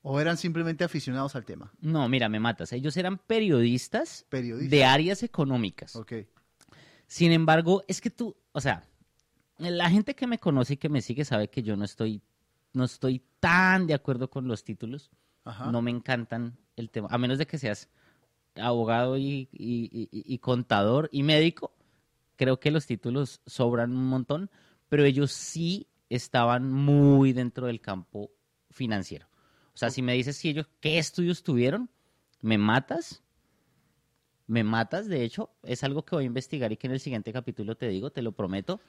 [0.02, 1.72] o eran simplemente aficionados al tema?
[1.80, 2.74] No, mira, me matas.
[2.74, 4.72] Ellos eran periodistas Periodistas.
[4.72, 5.96] de áreas económicas.
[5.96, 6.14] Ok.
[7.06, 8.84] Sin embargo, es que tú, o sea,
[9.60, 12.24] la gente que me conoce y que me sigue sabe que yo no estoy,
[12.74, 15.12] no estoy tan de acuerdo con los títulos.
[15.46, 15.72] Ajá.
[15.72, 17.88] No me encantan el tema, a menos de que seas
[18.60, 21.74] abogado y, y- y- y contador y médico.
[22.36, 24.50] Creo que los títulos sobran un montón,
[24.90, 28.32] pero ellos sí estaban muy dentro del campo
[28.70, 29.28] financiero.
[29.74, 31.90] O sea, si me dices si ellos qué estudios tuvieron,
[32.42, 33.24] me matas.
[34.48, 37.34] Me matas, de hecho, es algo que voy a investigar y que en el siguiente
[37.34, 38.80] capítulo te digo, te lo prometo.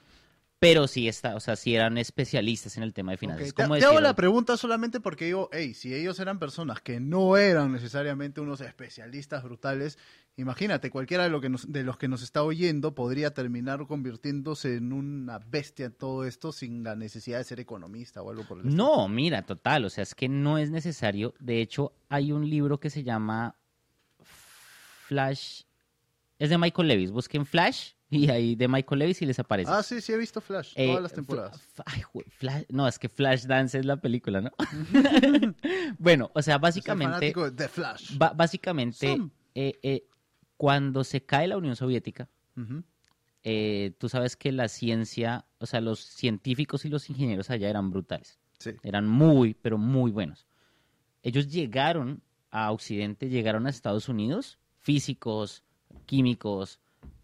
[0.59, 3.47] Pero sí está, o sea, sí eran especialistas en el tema de finanzas.
[3.53, 6.99] Te, Como te hago la pregunta solamente porque digo, hey, si ellos eran personas que
[6.99, 9.97] no eran necesariamente unos especialistas brutales,
[10.35, 14.75] imagínate, cualquiera de, lo que nos- de los que nos está oyendo podría terminar convirtiéndose
[14.75, 18.59] en una bestia en todo esto sin la necesidad de ser economista o algo por
[18.59, 18.83] el estilo.
[18.83, 21.33] No, mira, total, o sea, es que no es necesario.
[21.39, 23.55] De hecho, hay un libro que se llama
[25.07, 25.61] Flash,
[26.37, 27.11] es de Michael Levis.
[27.11, 27.91] Busquen Flash
[28.25, 29.71] y ahí de Michael Levis y les aparece.
[29.71, 31.61] Ah, sí, sí he visto Flash, Eh, todas las temporadas.
[31.85, 32.01] Ay,
[32.37, 34.51] Flash- no, es que Flash Dance es la película, ¿no?
[35.99, 38.17] bueno, o sea, básicamente, de Flash.
[38.17, 39.19] básicamente,
[39.55, 40.03] eh, eh,
[40.57, 42.27] cuando se cae la Unión Soviética,
[43.97, 48.39] tú sabes que la ciencia, o sea, los científicos y los ingenieros allá eran brutales.
[48.59, 48.71] Sí.
[48.83, 50.45] Eran muy, pero muy buenos.
[51.23, 55.63] Ellos llegaron a Occidente, llegaron a Estados Unidos, físicos,
[56.05, 56.79] químicos,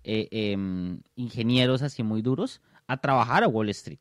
[0.06, 4.00] eh, em, ingenieros así muy duros, a trabajar a Wall Street.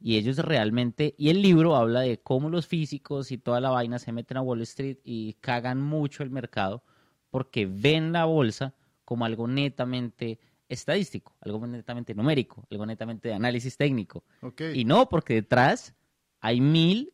[0.00, 3.98] Y ellos realmente, y el libro habla de cómo los físicos y toda la vaina
[3.98, 6.84] se meten a Wall Street y cagan mucho el mercado
[7.30, 10.38] porque ven la bolsa como algo netamente
[10.68, 14.24] estadístico, algo netamente numérico, algo netamente de análisis técnico.
[14.74, 15.94] Y no, porque detrás
[16.40, 17.12] hay mil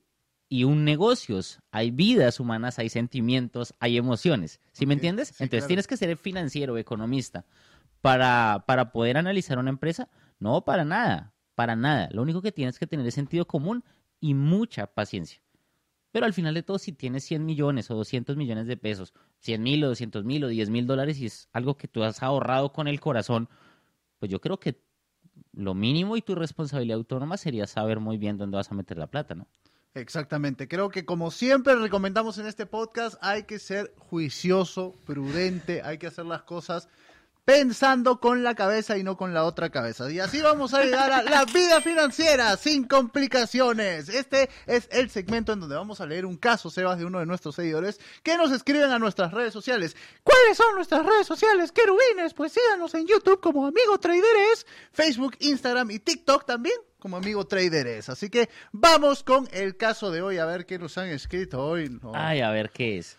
[0.49, 4.61] y un negocios, hay vidas humanas, hay sentimientos, hay emociones.
[4.73, 5.29] ¿Sí me entiendes?
[5.29, 5.69] sí, Entonces claro.
[5.69, 7.45] tienes que ser financiero, economista,
[8.01, 10.09] para, para poder analizar una empresa.
[10.39, 12.09] No, para nada, para nada.
[12.13, 13.85] Lo único que tienes que tener es sentido común
[14.21, 15.41] y mucha paciencia.
[16.13, 19.63] Pero al final de todo, si tienes 100 millones o 200 millones de pesos, 100
[19.63, 22.73] mil o 200 mil o 10 mil dólares y es algo que tú has ahorrado
[22.73, 23.49] con el corazón,
[24.21, 24.81] pues yo creo que
[25.53, 29.09] lo mínimo y tu responsabilidad autónoma sería saber muy bien dónde vas a meter la
[29.09, 29.49] plata, ¿no?
[29.95, 30.67] Exactamente.
[30.67, 36.09] Creo que como siempre recomendamos en este podcast, hay que ser juicioso, prudente, hay que
[36.09, 36.89] hacer las cosas
[37.45, 40.11] pensando con la cabeza y no con la otra cabeza.
[40.11, 44.09] Y así vamos a llegar a la vida financiera sin complicaciones.
[44.09, 47.27] Este es el segmento en donde vamos a leer un caso, Sebas, de uno de
[47.27, 49.95] nuestros seguidores que nos escriben a nuestras redes sociales.
[50.23, 52.35] ¿Cuáles son nuestras redes sociales, querubines?
[52.35, 58.09] Pues síganos en YouTube como Amigo Traderes, Facebook, Instagram y TikTok también como Amigo Traderes.
[58.09, 61.91] Así que vamos con el caso de hoy, a ver qué nos han escrito hoy.
[62.03, 62.13] No.
[62.15, 63.19] Ay, a ver qué es.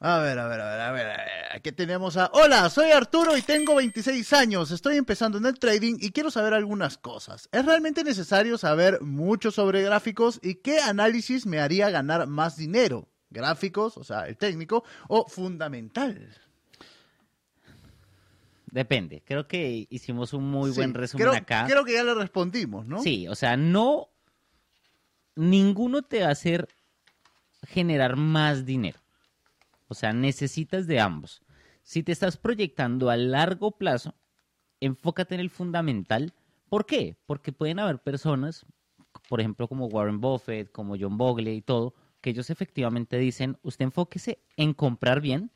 [0.00, 1.28] A ver, a ver, a ver, a ver, a ver.
[1.54, 2.30] Aquí tenemos a...
[2.32, 4.70] Hola, soy Arturo y tengo 26 años.
[4.70, 7.50] Estoy empezando en el trading y quiero saber algunas cosas.
[7.52, 13.06] ¿Es realmente necesario saber mucho sobre gráficos y qué análisis me haría ganar más dinero?
[13.28, 16.26] ¿Gráficos, o sea, el técnico, o fundamental?
[18.70, 19.22] Depende.
[19.24, 21.66] Creo que hicimos un muy buen resumen creo, acá.
[21.66, 23.02] Creo que ya le respondimos, ¿no?
[23.02, 24.08] Sí, o sea, no.
[25.36, 26.68] Ninguno te va a hacer
[27.66, 28.98] generar más dinero.
[29.88, 31.42] O sea, necesitas de ambos.
[31.82, 34.14] Si te estás proyectando a largo plazo,
[34.80, 36.32] enfócate en el fundamental.
[36.68, 37.16] ¿Por qué?
[37.26, 38.64] Porque pueden haber personas,
[39.28, 43.86] por ejemplo, como Warren Buffett, como John Bogle y todo, que ellos efectivamente dicen, usted
[43.86, 45.50] enfóquese en comprar bien,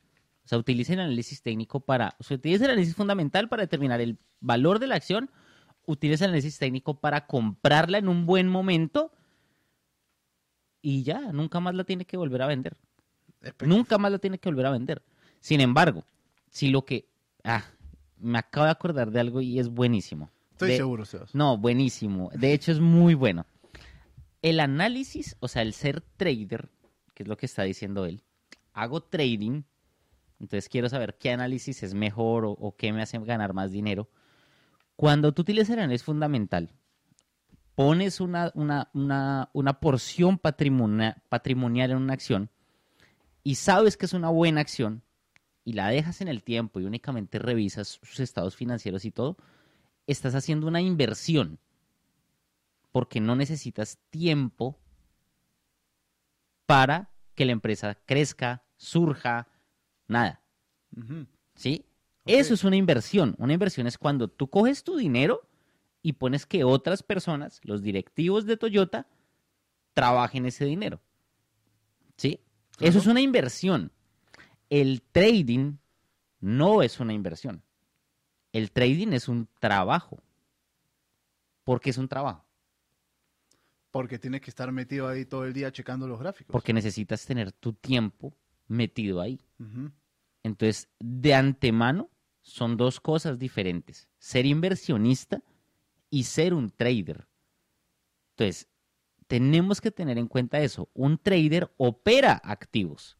[0.44, 4.00] o sea, utilice el análisis técnico para, o sea, utilice el análisis fundamental para determinar
[4.00, 5.30] el valor de la acción,
[5.86, 9.12] utilice el análisis técnico para comprarla en un buen momento
[10.82, 12.76] y ya, nunca más la tiene que volver a vender.
[13.64, 15.02] Nunca más la tiene que volver a vender.
[15.40, 16.04] Sin embargo,
[16.50, 17.08] si lo que...
[17.42, 17.64] Ah,
[18.18, 20.30] me acabo de acordar de algo y es buenísimo.
[20.52, 21.34] Estoy De- seguro, Sebas.
[21.34, 22.30] No, buenísimo.
[22.34, 23.44] De hecho, es muy bueno.
[24.40, 26.68] El análisis, o sea, el ser trader,
[27.14, 28.22] que es lo que está diciendo él,
[28.72, 29.62] hago trading,
[30.40, 34.08] entonces quiero saber qué análisis es mejor o, qué me hace ganar más dinero.
[34.96, 36.70] Cuando tú utilizas el análisis fundamental,
[37.74, 42.50] pones una, una, una, porción patrimonia- patrimonial en una acción
[43.42, 45.02] y sabes que es una buena acción
[45.64, 49.36] y la dejas en el tiempo y únicamente revisas sus estados financieros y todo,
[50.06, 51.58] estás haciendo una inversión
[52.92, 54.78] porque no necesitas tiempo
[56.66, 59.48] para que la empresa crezca, surja,
[60.08, 60.40] nada.
[61.54, 61.84] ¿Sí?
[62.26, 63.34] Eso es una inversión.
[63.38, 65.42] Una inversión es cuando tú coges tu dinero
[66.02, 69.06] y pones que otras personas, los directivos de Toyota,
[69.92, 71.00] trabajen ese dinero.
[72.16, 72.40] ¿Sí?
[72.76, 72.90] Claro.
[72.90, 73.92] Eso es una inversión.
[74.70, 75.76] El trading
[76.40, 77.62] no es una inversión.
[78.52, 80.22] El trading es un trabajo.
[81.64, 82.44] porque es un trabajo?
[83.90, 86.52] Porque tienes que estar metido ahí todo el día checando los gráficos.
[86.52, 88.34] Porque necesitas tener tu tiempo
[88.66, 89.40] metido ahí.
[90.42, 92.10] Entonces, de antemano,
[92.42, 94.08] son dos cosas diferentes.
[94.18, 95.42] Ser inversionista
[96.10, 97.26] y ser un trader.
[98.36, 98.68] Entonces,
[99.26, 100.90] tenemos que tener en cuenta eso.
[100.92, 103.16] Un trader opera activos.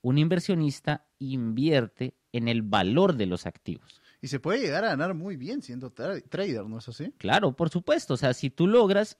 [0.00, 4.00] Un inversionista invierte en el valor de los activos.
[4.20, 7.12] Y se puede llegar a ganar muy bien siendo tra- trader, ¿no es así?
[7.18, 8.14] Claro, por supuesto.
[8.14, 9.18] O sea, si tú logras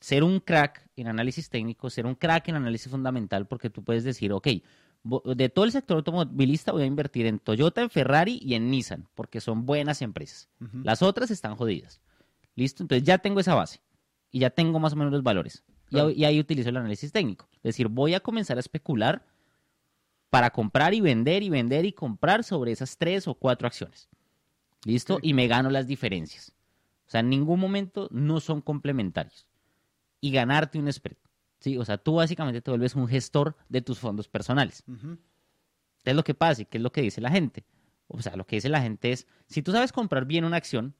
[0.00, 4.04] ser un crack en análisis técnico, ser un crack en análisis fundamental, porque tú puedes
[4.04, 4.48] decir, ok,
[5.36, 9.06] de todo el sector automovilista voy a invertir en Toyota, en Ferrari y en Nissan,
[9.14, 10.48] porque son buenas empresas.
[10.82, 12.00] Las otras están jodidas.
[12.56, 12.82] ¿Listo?
[12.82, 13.80] Entonces ya tengo esa base
[14.32, 15.62] y ya tengo más o menos los valores.
[15.88, 16.08] Y Claro.
[16.08, 17.46] ahí- Y, ahí utilizo el análisis técnico.
[17.56, 19.24] Es decir, voy a comenzar a especular
[20.30, 24.08] para comprar y vender y vender y comprar sobre esas tres o cuatro acciones.
[24.84, 25.18] ¿Listo?
[25.22, 26.52] Y me gano las diferencias.
[27.06, 29.46] O sea, en ningún momento no son complementarios.
[30.20, 31.16] Y ganarte un spread.
[31.60, 31.78] ¿Sí?
[31.78, 34.84] O sea, tú básicamente te vuelves un gestor de tus fondos personales.
[36.04, 36.62] ¿Qué es lo que pasa?
[36.62, 37.64] y ¿Qué es lo que dice la gente?
[38.08, 40.94] O sea, lo que dice la gente es, si tú sabes comprar bien una acción,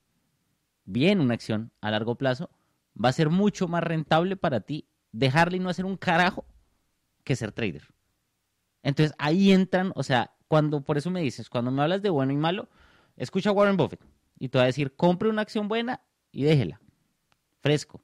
[0.84, 2.50] bien una acción a largo plazo,
[3.02, 6.44] va a ser mucho más rentable para ti dejarle y no hacer un carajo
[7.24, 7.88] que ser trader.
[8.82, 12.32] Entonces ahí entran, o sea, cuando, por eso me dices, cuando me hablas de bueno
[12.32, 12.68] y malo,
[13.16, 14.00] escucha a Warren Buffett
[14.38, 16.80] y te va a decir, compre una acción buena y déjela,
[17.60, 18.02] fresco.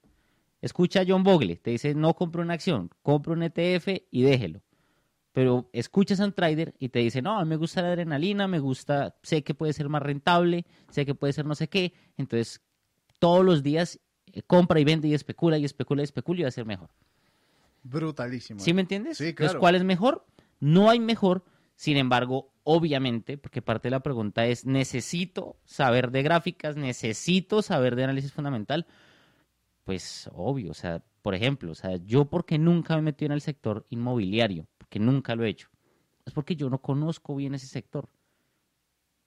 [0.63, 4.63] Escucha a John Bogle, te dice, no compre una acción, compre un ETF y déjelo
[5.33, 8.47] pero escuchas a un trader y te dice, no, a mí me gusta la adrenalina,
[8.47, 11.95] me gusta, sé que puede ser más rentable, sé que puede ser no sé qué,
[12.19, 12.63] entonces
[13.19, 16.49] todos los días eh, compra y vende y especula y especula y especula y va
[16.49, 16.91] a ser mejor.
[17.83, 18.61] Brutalísimo.
[18.61, 19.19] ¿Sí me entiendes?
[19.19, 19.61] Sí, Entonces, claro.
[19.61, 20.27] ¿cuál es mejor?
[20.61, 21.45] No hay mejor,
[21.77, 27.97] sin embargo, obviamente, porque parte de la pregunta es, necesito saber de gráficas, necesito saber
[27.97, 28.87] de análisis fundamental,
[29.85, 33.33] pues obvio, o sea, Por ejemplo, o sea, yo porque nunca me he metido en
[33.33, 35.69] el sector inmobiliario, porque nunca lo he hecho,
[36.25, 38.09] es porque yo no conozco bien ese sector.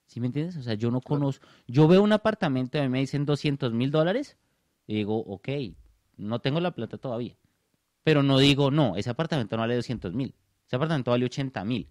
[0.06, 0.56] ¿Sí me entiendes?
[0.56, 1.46] O sea, yo no conozco.
[1.66, 4.36] Yo veo un apartamento y a mí me dicen 200 mil dólares
[4.86, 5.48] y digo, ok,
[6.16, 7.36] no tengo la plata todavía.
[8.04, 10.34] Pero no digo, no, ese apartamento no vale 200 mil.
[10.66, 11.88] Ese apartamento vale 80 mil.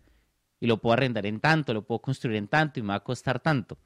[0.60, 3.04] Y lo puedo arrendar en tanto, lo puedo construir en tanto y me va a
[3.04, 3.78] costar tanto.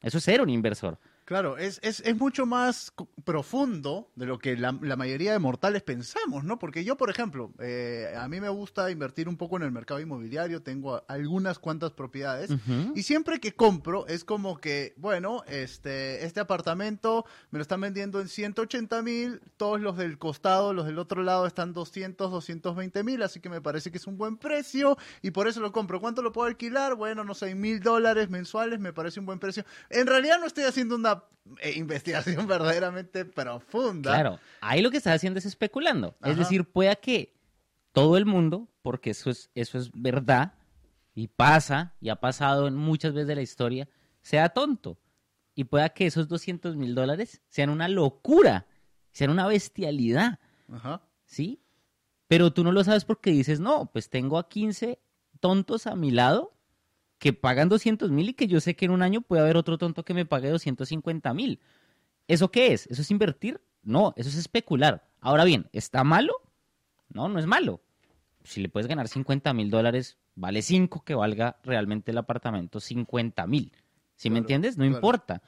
[0.00, 0.98] Eso es ser un inversor.
[1.24, 2.92] Claro, es, es, es mucho más
[3.24, 6.58] profundo de lo que la, la mayoría de mortales pensamos, ¿no?
[6.58, 10.00] Porque yo, por ejemplo, eh, a mí me gusta invertir un poco en el mercado
[10.00, 12.50] inmobiliario, tengo a- algunas cuantas propiedades
[12.94, 18.20] y siempre que compro es como que, bueno, este, este apartamento me lo están vendiendo
[18.20, 23.22] en 180 mil, todos los del costado, los del otro lado están 200, 220 mil,
[23.22, 26.00] así que me parece que es un buen precio y por eso lo compro.
[26.00, 26.94] ¿Cuánto lo puedo alquilar?
[26.94, 29.64] Bueno, no sé, mil dólares mensuales, me parece un buen precio.
[29.90, 31.13] En realidad no estoy haciendo una
[31.60, 34.12] eh, investigación verdaderamente profunda.
[34.12, 36.16] Claro, ahí lo que estás haciendo es especulando.
[36.20, 36.32] Ajá.
[36.32, 37.34] Es decir, pueda que
[37.92, 40.54] todo el mundo, porque eso es, eso es verdad,
[41.14, 43.88] y pasa, y ha pasado en muchas veces de la historia,
[44.22, 44.98] sea tonto.
[45.54, 48.66] Y pueda que esos 200 mil dólares sean una locura,
[49.12, 50.40] sean una bestialidad,
[50.72, 51.02] Ajá.
[51.24, 51.60] ¿sí?
[52.26, 54.98] Pero tú no lo sabes porque dices, no, pues tengo a 15
[55.38, 56.53] tontos a mi lado
[57.18, 59.78] que pagan 200 mil y que yo sé que en un año puede haber otro
[59.78, 61.60] tonto que me pague 250 mil.
[62.28, 62.86] ¿Eso qué es?
[62.88, 63.60] ¿Eso es invertir?
[63.82, 65.08] No, eso es especular.
[65.20, 66.34] Ahora bien, ¿está malo?
[67.08, 67.80] No, no es malo.
[68.42, 73.46] Si le puedes ganar 50 mil dólares, vale 5 que valga realmente el apartamento 50
[73.46, 73.72] mil.
[74.16, 74.76] ¿Sí me entiendes?
[74.76, 74.96] No claro.
[74.96, 75.42] importa.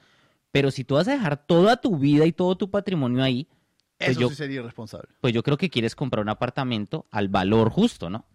[0.51, 3.47] Pero si tú vas a dejar toda tu vida y todo tu patrimonio ahí,
[3.97, 5.09] pues Eso yo, sí sería irresponsable.
[5.21, 8.25] pues yo creo que quieres comprar un apartamento al valor justo, ¿no?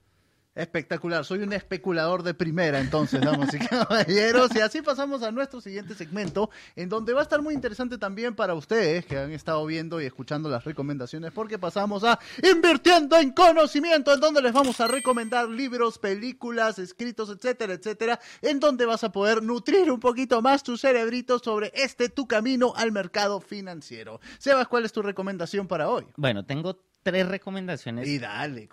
[0.54, 4.54] Espectacular, soy un especulador de primera entonces, damas y caballeros.
[4.54, 8.34] Y así pasamos a nuestro siguiente segmento, en donde va a estar muy interesante también
[8.34, 13.30] para ustedes que han estado viendo y escuchando las recomendaciones, porque pasamos a Invirtiendo en
[13.30, 19.04] Conocimiento, en donde les vamos a recomendar libros, películas, escritos, etcétera, etcétera, en donde vas
[19.04, 24.20] a poder nutrir un poquito más tu cerebrito sobre este tu camino al mercado financiero.
[24.38, 26.04] Sebas, ¿cuál es tu recomendación para hoy?
[26.16, 28.08] Bueno, tengo tres recomendaciones.
[28.08, 28.68] Y dale,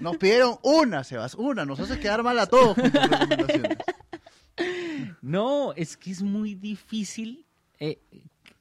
[0.00, 3.78] nos pidieron una, Sebas, una, nos haces quedar mal a todos con tus recomendaciones.
[5.22, 7.46] No, es que es muy difícil,
[7.78, 8.00] eh,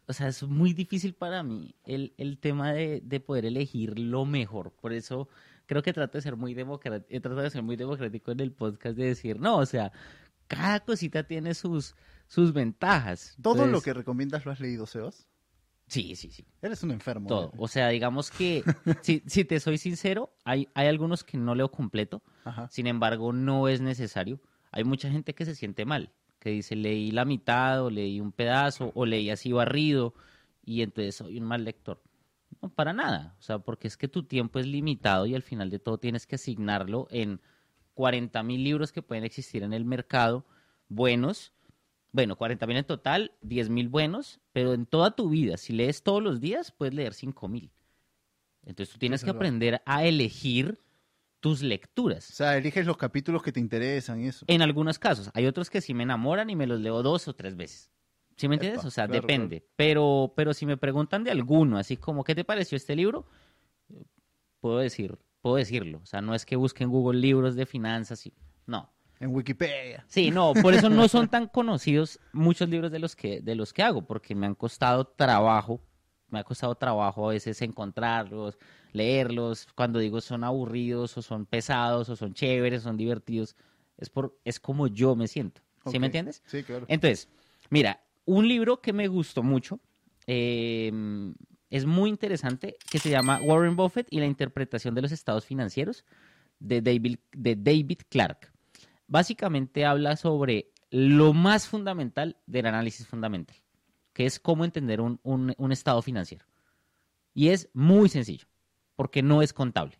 [0.08, 4.26] o sea, es muy difícil para mí el, el tema de, de poder elegir lo
[4.26, 4.72] mejor.
[4.72, 5.28] Por eso
[5.66, 8.52] creo que trato de ser muy democrático, he tratado de ser muy democrático en el
[8.52, 9.92] podcast de decir, no, o sea,
[10.48, 11.96] cada cosita tiene sus,
[12.28, 13.38] sus ventajas.
[13.42, 15.28] ¿Todo lo que recomiendas lo has leído, Sebas?
[15.92, 16.46] Sí, sí, sí.
[16.62, 17.28] Eres un enfermo.
[17.28, 17.48] Todo.
[17.48, 17.58] ¿eh?
[17.58, 18.64] O sea, digamos que,
[19.02, 22.24] si, si te soy sincero, hay, hay algunos que no leo completo.
[22.46, 22.70] Ajá.
[22.70, 24.40] Sin embargo, no es necesario.
[24.72, 28.32] Hay mucha gente que se siente mal, que dice leí la mitad o leí un
[28.32, 30.14] pedazo o leí así barrido
[30.64, 32.02] y entonces soy un mal lector.
[32.62, 33.36] No, para nada.
[33.40, 36.26] O sea, porque es que tu tiempo es limitado y al final de todo tienes
[36.26, 37.42] que asignarlo en
[37.96, 40.46] 40 mil libros que pueden existir en el mercado,
[40.88, 41.52] buenos.
[42.12, 46.04] Bueno, 40 mil en total, 10 mil buenos, pero en toda tu vida, si lees
[46.04, 47.72] todos los días, puedes leer 5 mil.
[48.64, 50.80] Entonces tú tienes que aprender a elegir
[51.40, 52.30] tus lecturas.
[52.30, 54.46] O sea, eliges los capítulos que te interesan y eso.
[54.48, 55.32] En algunos casos.
[55.34, 57.92] Hay otros que sí me enamoran y me los leo dos o tres veces.
[58.38, 58.82] ¿Sí me entiendes?
[58.82, 59.66] Epa, o sea, claro, depende.
[59.76, 63.26] Pero, pero si me preguntan de alguno, así como, ¿qué te pareció este libro?
[64.60, 66.00] Puedo decir, puedo decirlo.
[66.04, 68.34] O sea, no es que busquen en Google libros de finanzas y...
[68.68, 68.92] No.
[69.22, 70.04] En Wikipedia.
[70.08, 73.72] Sí, no, por eso no son tan conocidos muchos libros de los que, de los
[73.72, 75.80] que hago, porque me han costado trabajo,
[76.30, 78.58] me ha costado trabajo a veces encontrarlos,
[78.94, 83.56] leerlos, cuando digo son aburridos o son pesados o son chéveres, son divertidos,
[83.98, 85.62] es por, es como yo me siento.
[85.86, 86.00] ¿Sí Ok.
[86.00, 86.42] me entiendes?
[86.48, 86.86] Sí, claro.
[86.90, 87.30] Entonces,
[87.70, 89.80] mira, un libro que me gustó mucho,
[90.26, 90.92] eh,
[91.70, 96.06] es muy interesante, que se llama Warren Buffett y la interpretación de los estados financieros,
[96.60, 98.52] de David, de David Clark.
[99.12, 103.58] Básicamente habla sobre lo más fundamental del análisis fundamental,
[104.14, 106.46] que es cómo entender un, un- un estado financiero.
[107.34, 108.48] Y es muy sencillo,
[108.96, 110.00] porque no es contable.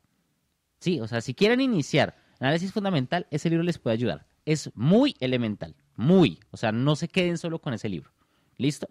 [0.80, 4.28] Sí, o sea, si quieren iniciar análisis fundamental, ese libro les puede ayudar.
[4.46, 6.40] Es muy elemental, muy.
[6.50, 8.12] O sea, no se queden solo con ese libro.
[8.58, 8.88] ¿Listo?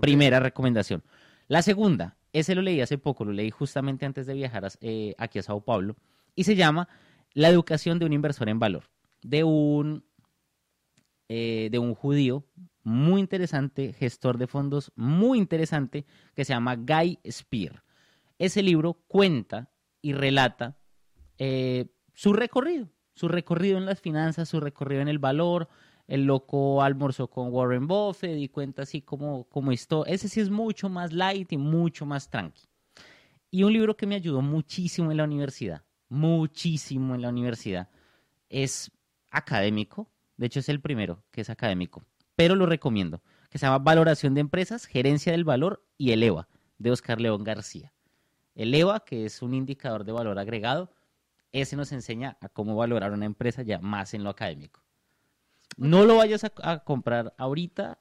[0.00, 1.04] Primera recomendación.
[1.46, 5.14] La segunda, ese lo leí hace poco, lo leí justamente antes de viajar a- eh,
[5.18, 5.94] aquí a Sao Paulo,
[6.34, 6.88] y se llama
[7.32, 8.90] La educación de un inversor en valor,
[9.22, 10.04] de un,
[11.28, 12.46] eh, de un judío
[12.82, 16.04] muy interesante, gestor de fondos muy interesante,
[16.34, 17.84] que se llama Guy Spear.
[18.38, 19.70] Ese libro cuenta
[20.00, 20.76] y relata
[21.38, 25.68] eh, su recorrido, su recorrido en las finanzas, su recorrido en el valor.
[26.08, 30.04] El loco almorzó con Warren Buffett y cuenta así como, como esto.
[30.06, 32.62] Ese sí es mucho más light y mucho más tranqui.
[33.50, 37.88] Y un libro que me ayudó muchísimo en la universidad, muchísimo en la universidad,
[38.48, 38.90] es
[39.32, 40.08] académico.
[40.36, 42.04] De hecho, es el primero que es académico,
[42.36, 46.48] pero lo recomiendo, que se llama Valoración de Empresas, Gerencia del Valor y el EVA,
[46.78, 47.92] de Oscar León García.
[48.54, 50.90] El EVA, que es un indicador de valor agregado,
[51.52, 54.82] ese nos enseña a cómo valorar una empresa ya más en lo académico.
[55.76, 57.98] No lo vayas a, a comprar ahorita,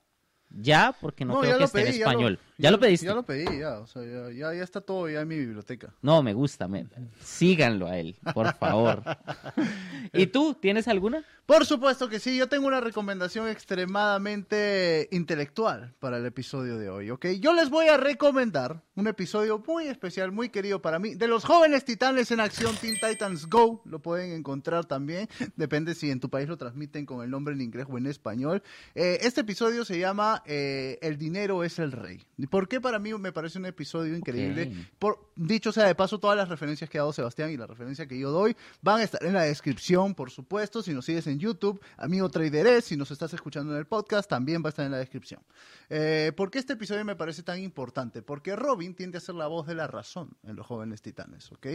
[0.50, 2.40] ya, porque no, creo que esté en español.
[2.62, 3.06] ¿Ya, lo pediste?
[3.06, 3.80] Ya lo pedí, ya.
[3.80, 5.94] O sea, ya, ya, está todo ya en mi biblioteca.
[6.02, 6.68] No, me gusta.
[6.68, 6.86] Me...
[7.22, 9.04] Síganlo a él, por favor.
[10.14, 11.26] ¿Y tú, tienes alguna?
[11.46, 12.38] Por supuesto que sí.
[12.38, 17.26] Yo tengo una recomendación extremadamente intelectual para el episodio de hoy, ¿ok?
[17.40, 21.44] Yo les voy a recomendar un episodio muy especial, muy querido para mí, de los
[21.44, 23.82] jóvenes titanes en acción Teen Titans Go.
[23.86, 25.28] Lo pueden encontrar también.
[25.56, 28.62] Depende si en tu país lo transmiten con el nombre en inglés o en español.
[28.96, 32.22] Eh, este episodio se llama eh, El dinero es el rey.
[32.52, 34.90] ¿Por qué para mí me parece un episodio increíble?
[35.00, 38.06] Por, dicho sea de paso, todas las referencias que ha dado Sebastián y la referencia
[38.06, 40.84] que yo doy van a estar en la descripción, por supuesto.
[40.84, 44.62] Si nos sigues en YouTube, amigo Trader si nos estás escuchando en el podcast, también
[44.62, 45.42] va a estar en la descripción.
[45.90, 48.22] Eh, ¿Por qué este episodio me parece tan importante?
[48.22, 51.68] Porque Robin tiende a ser la voz de la razón en los jóvenes titanes, ¿ok?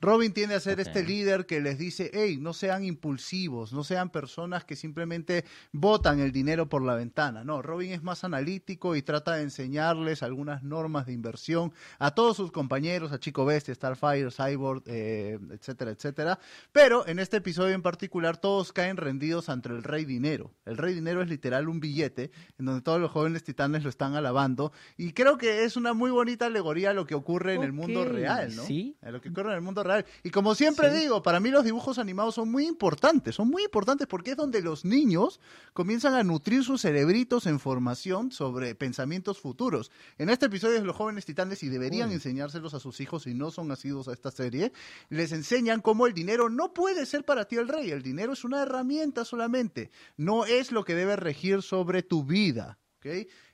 [0.00, 4.10] Robin tiende a ser este líder que les dice, hey, no sean impulsivos, no sean
[4.10, 7.44] personas que simplemente botan el dinero por la ventana.
[7.44, 9.42] No, Robin es más analítico y trata de
[10.22, 15.90] algunas normas de inversión a todos sus compañeros, a Chico Bestia, Starfire, Cyborg, eh, etcétera,
[15.90, 16.38] etcétera.
[16.72, 20.52] Pero en este episodio en particular todos caen rendidos ante el Rey Dinero.
[20.64, 24.14] El Rey Dinero es literal un billete en donde todos los jóvenes titanes lo están
[24.14, 27.72] alabando y creo que es una muy bonita alegoría a lo que ocurre en el
[27.72, 28.64] mundo real, ¿no?
[28.64, 28.96] Sí.
[29.02, 30.04] A lo que ocurre en el mundo real.
[30.22, 34.06] Y como siempre digo, para mí los dibujos animados son muy importantes, son muy importantes
[34.06, 35.40] porque es donde los niños
[35.72, 39.90] comienzan a nutrir sus cerebritos en formación sobre pensamientos futuros.
[40.18, 43.50] En este episodio de Los Jóvenes Titanes, y deberían enseñárselos a sus hijos si no
[43.50, 44.72] son nacidos a esta serie,
[45.08, 47.90] les enseñan cómo el dinero no puede ser para ti el rey.
[47.90, 52.78] El dinero es una herramienta solamente, no es lo que debe regir sobre tu vida.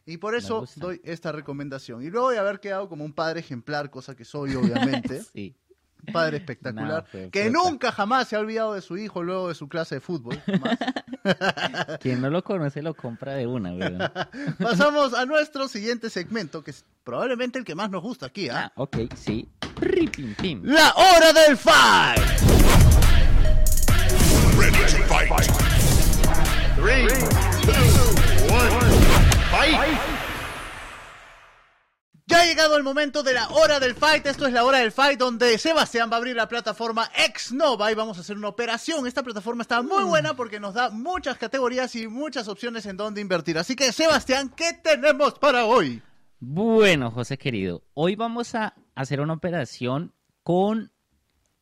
[0.06, 2.02] Y por eso doy esta recomendación.
[2.02, 5.54] Y luego de haber quedado como un padre ejemplar, cosa que soy obviamente, sí
[6.12, 9.96] padre espectacular, que nunca jamás se ha olvidado de su hijo luego de su clase
[9.96, 10.40] de fútbol.
[12.00, 13.72] Quien no lo conoce lo compra de una,
[14.58, 18.72] Pasamos a nuestro siguiente segmento, que es probablemente el que más nos gusta aquí, ¿ah?
[18.74, 19.48] ah ok, sí.
[20.62, 22.20] La hora del fight.
[24.56, 25.72] Ready to fight.
[26.76, 27.06] Three,
[27.62, 28.70] two, one,
[29.50, 30.11] fight.
[32.26, 34.24] Ya ha llegado el momento de la hora del fight.
[34.26, 37.94] Esto es la hora del fight donde Sebastián va a abrir la plataforma Exnova y
[37.94, 39.06] vamos a hacer una operación.
[39.06, 43.20] Esta plataforma está muy buena porque nos da muchas categorías y muchas opciones en donde
[43.20, 43.58] invertir.
[43.58, 46.00] Así que, Sebastián, ¿qué tenemos para hoy?
[46.38, 50.12] Bueno, José querido, hoy vamos a hacer una operación
[50.42, 50.92] con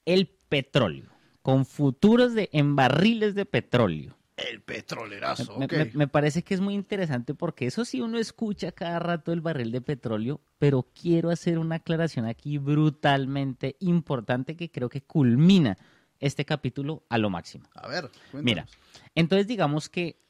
[0.04, 1.10] el petróleo,
[1.42, 4.19] con futuros de, en barriles de petróleo.
[4.48, 5.58] El petrolerazo.
[5.94, 9.72] Me, parece que es muy interesante porque eso sí uno escucha cada rato el barril
[9.72, 15.76] de petróleo, pero quiero hacer una aclaración aquí brutalmente importante que creo que culmina
[16.18, 17.64] este capítulo a lo máximo.
[17.74, 18.66] A ver, Mira,
[19.14, 20.20] entonces digamos que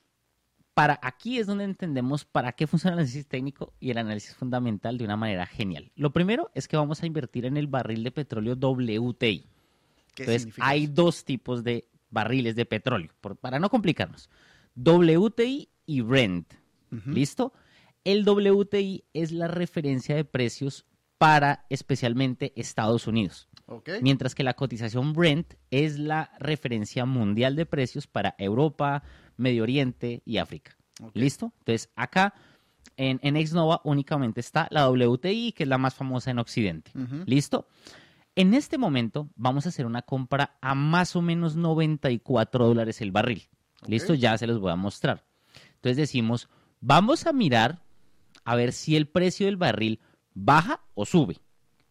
[0.74, 4.98] para aquí es donde entendemos para qué funciona el análisis técnico y el análisis fundamental
[4.98, 5.90] de una manera genial.
[5.96, 9.46] Lo primero es que vamos a invertir en el barril de petróleo WTI.
[10.16, 14.28] Entonces, hay dos tipos de barriles de petróleo, para no complicarnos.
[14.74, 16.52] WTI y Brent.
[17.06, 17.52] ¿Listo?
[18.04, 20.86] El WTI es la referencia de precios
[21.18, 23.48] para especialmente Estados Unidos.
[24.02, 29.04] Mientras que la cotización Brent es la referencia mundial de precios para Europa,
[29.36, 30.76] Medio Oriente y África.
[31.14, 31.52] ¿Listo?
[31.60, 32.34] Entonces, acá
[32.96, 36.90] en, en Exnova únicamente está la WTI, que es la más famosa en Occidente.
[37.26, 37.68] ¿Listo?
[38.40, 43.12] En este momento vamos a hacer una compra a más o menos 94 dólares el
[43.12, 43.50] barril.
[43.86, 45.26] Listo, ya se los voy a mostrar.
[45.74, 46.48] Entonces decimos,
[46.80, 47.82] vamos a mirar
[48.44, 50.00] a ver si el precio del barril
[50.32, 51.36] baja o sube.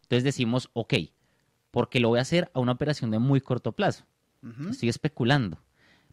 [0.02, 0.94] Entonces decimos, ok,
[1.70, 4.04] porque lo voy a hacer a una operación de muy corto plazo.
[4.68, 5.62] Estoy especulando.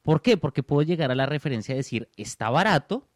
[0.04, 0.38] ¿Por qué?
[0.38, 3.08] Porque puedo llegar a la referencia de decir, está barato,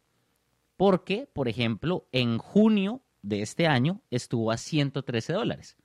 [0.76, 5.76] porque, por ejemplo, en junio de este año estuvo a 113 dólares.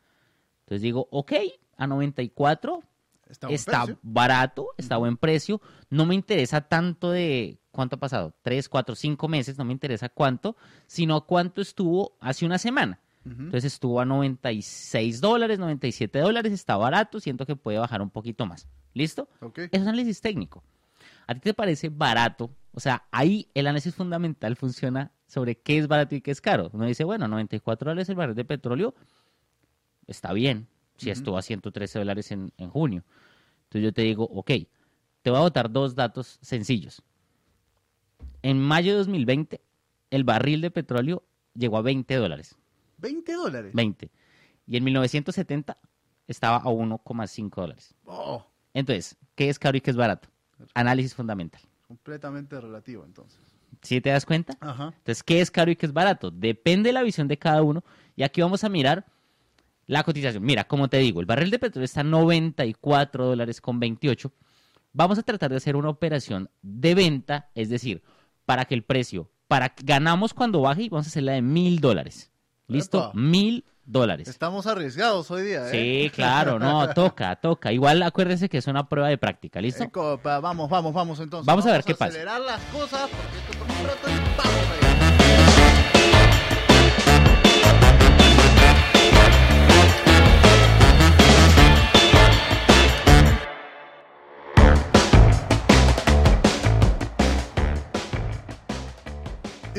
[0.68, 1.32] Entonces digo, ok,
[1.78, 2.84] a 94
[3.30, 5.62] está, barato, está buen precio.
[5.90, 10.10] No me interesa tanto de cuánto ha pasado, tres, cuatro, cinco meses, no me interesa
[10.10, 13.00] cuánto, sino cuánto estuvo hace una semana.
[13.24, 18.46] Entonces estuvo a 96 dólares, 97 dólares, está barato, siento que puede bajar un poquito
[18.46, 18.70] más.
[18.94, 19.30] ¿Listo?
[19.72, 20.64] Es un análisis técnico.
[21.28, 22.50] ¿A ti te parece barato?
[22.74, 26.70] O sea, ahí el análisis fundamental funciona sobre qué es barato y qué es caro.
[26.72, 28.96] Uno dice, bueno, 94 dólares el barril de petróleo
[30.08, 33.04] está bien, si estuvo a 113 dólares en, en junio.
[33.64, 34.52] Entonces yo te digo, ok,
[35.22, 37.04] te voy a botar dos datos sencillos.
[38.42, 39.62] En mayo de 2020,
[40.10, 42.56] el barril de petróleo llegó a 20 dólares.
[42.98, 43.74] 20 dólares.
[43.74, 44.10] 20.
[44.68, 45.78] Y en 1970
[46.28, 47.94] estaba a 1,5 dólares.
[48.06, 50.30] Oh, Entonces, ¿qué es caro y qué es barato?
[50.74, 51.62] Análisis fundamental.
[51.88, 53.40] completamente relativo entonces.
[53.82, 54.58] ¿Sí te das cuenta?
[54.60, 54.94] Ajá.
[54.98, 56.32] Entonces, ¿qué es caro y qué es barato?
[56.32, 57.84] Depende de la visión de cada uno.
[58.16, 59.06] Y aquí vamos a mirar
[59.88, 60.44] la cotización.
[60.44, 64.32] Mira, como te digo, el barril de petróleo está a 94 dólares con 28.
[64.94, 68.02] Vamos a tratar de hacer una operación de venta, es decir,
[68.46, 71.80] para que el precio, para que ganamos cuando baje y vamos a hacerla de mil
[71.80, 72.32] dólares.
[72.68, 73.12] ¿Listo?
[73.14, 74.28] Mil dólares.
[74.28, 75.72] Estamos arriesgados hoy día, ¿eh?
[75.72, 77.72] Sí, claro, no, toca, toca.
[77.72, 79.84] Igual acuérdense que es una prueba de práctica, ¿listo?
[79.84, 79.90] Eh,
[80.24, 81.46] vamos, vamos, vamos entonces.
[81.46, 82.10] Vamos a ver qué pasa.
[82.10, 84.08] acelerar las cosas porque esto por un rato
[84.82, 84.87] es-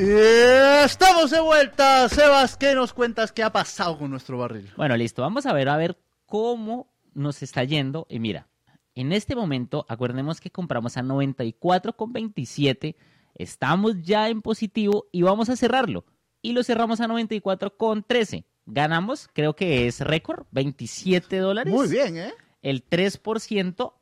[0.01, 3.33] Estamos de vuelta, Sebas, ¿qué nos cuentas?
[3.33, 4.71] ¿Qué ha pasado con nuestro barril?
[4.77, 5.23] Bueno, listo.
[5.23, 8.07] Vamos a ver a ver cómo nos está yendo.
[8.09, 8.47] Y mira,
[8.95, 12.95] en este momento, acuérdense que compramos a 94,27.
[13.35, 16.05] Estamos ya en positivo y vamos a cerrarlo.
[16.41, 18.45] Y lo cerramos a 94,13.
[18.67, 21.73] Ganamos, creo que es récord, 27 dólares.
[21.73, 22.33] Muy bien, ¿eh?
[22.61, 23.93] El 3%.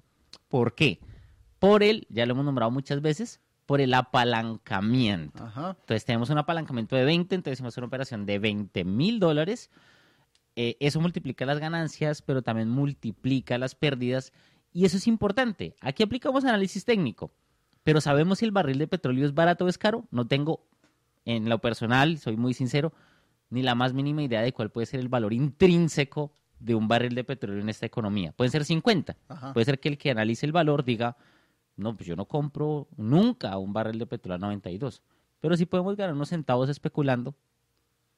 [0.47, 0.99] ¿Por qué?
[1.57, 5.43] Por el, ya lo hemos nombrado muchas veces, por el apalancamiento.
[5.43, 5.75] Ajá.
[5.81, 9.69] Entonces tenemos un apalancamiento de 20, entonces hicimos una operación de 20 mil dólares.
[10.55, 14.31] Eh, eso multiplica las ganancias, pero también multiplica las pérdidas.
[14.73, 15.75] Y eso es importante.
[15.81, 17.31] Aquí aplicamos análisis técnico,
[17.83, 20.05] pero sabemos si el barril de petróleo es barato o es caro.
[20.11, 20.65] No tengo,
[21.25, 22.93] en lo personal, soy muy sincero,
[23.49, 27.15] ni la más mínima idea de cuál puede ser el valor intrínseco de un barril
[27.15, 28.31] de petróleo en esta economía.
[28.31, 29.17] Pueden ser 50.
[29.27, 29.53] Ajá.
[29.53, 31.17] Puede ser que el que analice el valor diga,
[31.77, 35.01] no, pues yo no compro nunca un barril de petróleo a 92.
[35.39, 37.35] Pero si podemos ganar unos centavos especulando,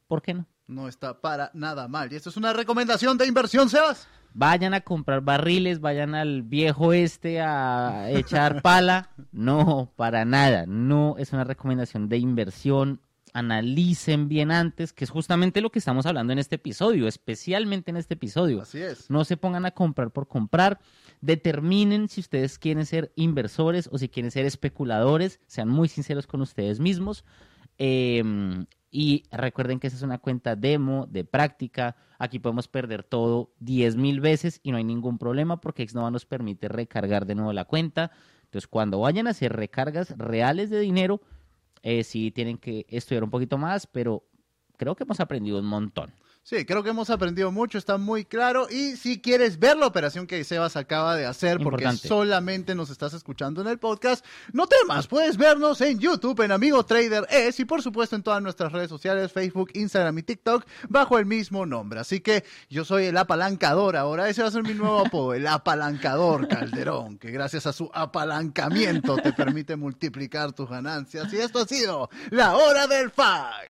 [0.08, 0.48] ¿por qué no?
[0.68, 2.12] No está para nada mal.
[2.12, 4.08] Y esto es una recomendación de inversión, Sebas.
[4.34, 9.10] Vayan a comprar barriles, vayan al viejo este a echar pala.
[9.32, 10.66] No, para nada.
[10.66, 13.00] No es una recomendación de inversión.
[13.34, 17.98] Analicen bien antes, que es justamente lo que estamos hablando en este episodio, especialmente en
[17.98, 18.62] este episodio.
[18.62, 19.10] Así es.
[19.10, 20.80] No se pongan a comprar por comprar.
[21.22, 25.40] Determinen si ustedes quieren ser inversores o si quieren ser especuladores.
[25.48, 27.26] Sean muy sinceros con ustedes mismos.
[27.78, 28.24] Eh,
[28.92, 31.96] y recuerden que esa es una cuenta demo de práctica.
[32.18, 36.26] Aquí podemos perder todo 10 mil veces y no hay ningún problema porque Xnova nos
[36.26, 38.12] permite recargar de nuevo la cuenta.
[38.46, 41.22] Entonces, cuando vayan a hacer recargas reales de dinero,
[41.84, 44.24] eh, sí tienen que estudiar un poquito más, pero
[44.78, 46.14] creo que hemos aprendido un montón.
[46.42, 48.68] Sí, creo que hemos aprendido mucho, está muy claro.
[48.72, 52.08] Y si quieres ver la operación que Sebas acaba de hacer, porque Importante.
[52.08, 56.84] solamente nos estás escuchando en el podcast, no temas, puedes vernos en YouTube, en Amigo
[56.84, 61.20] Trader Es y por supuesto en todas nuestras redes sociales, Facebook, Instagram y TikTok, bajo
[61.20, 62.00] el mismo nombre.
[62.00, 65.46] Así que yo soy el apalancador ahora, ese va a ser mi nuevo apodo, el
[65.46, 71.32] apalancador Calderón, que gracias a su apalancamiento te permite multiplicar tus ganancias.
[71.32, 73.70] Y esto ha sido la hora del FAC.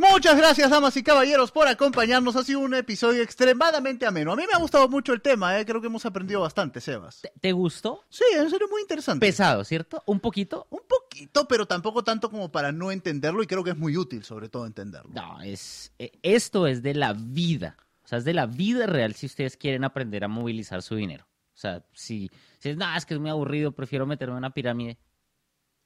[0.00, 2.36] Muchas gracias, damas y caballeros, por acompañarnos.
[2.36, 4.32] Ha sido un episodio extremadamente ameno.
[4.32, 5.66] A mí me ha gustado mucho el tema, ¿eh?
[5.66, 7.20] creo que hemos aprendido bastante, Sebas.
[7.20, 8.04] ¿Te, te gustó?
[8.08, 9.26] Sí, en serio, muy interesante.
[9.26, 10.04] Pesado, ¿cierto?
[10.06, 10.68] Un poquito.
[10.70, 14.22] Un poquito, pero tampoco tanto como para no entenderlo y creo que es muy útil,
[14.22, 15.10] sobre todo, entenderlo.
[15.12, 17.76] No, es, eh, esto es de la vida.
[18.04, 21.26] O sea, es de la vida real si ustedes quieren aprender a movilizar su dinero.
[21.54, 22.30] O sea, si,
[22.60, 24.96] si es, no, es que es muy aburrido, prefiero meterme en una pirámide.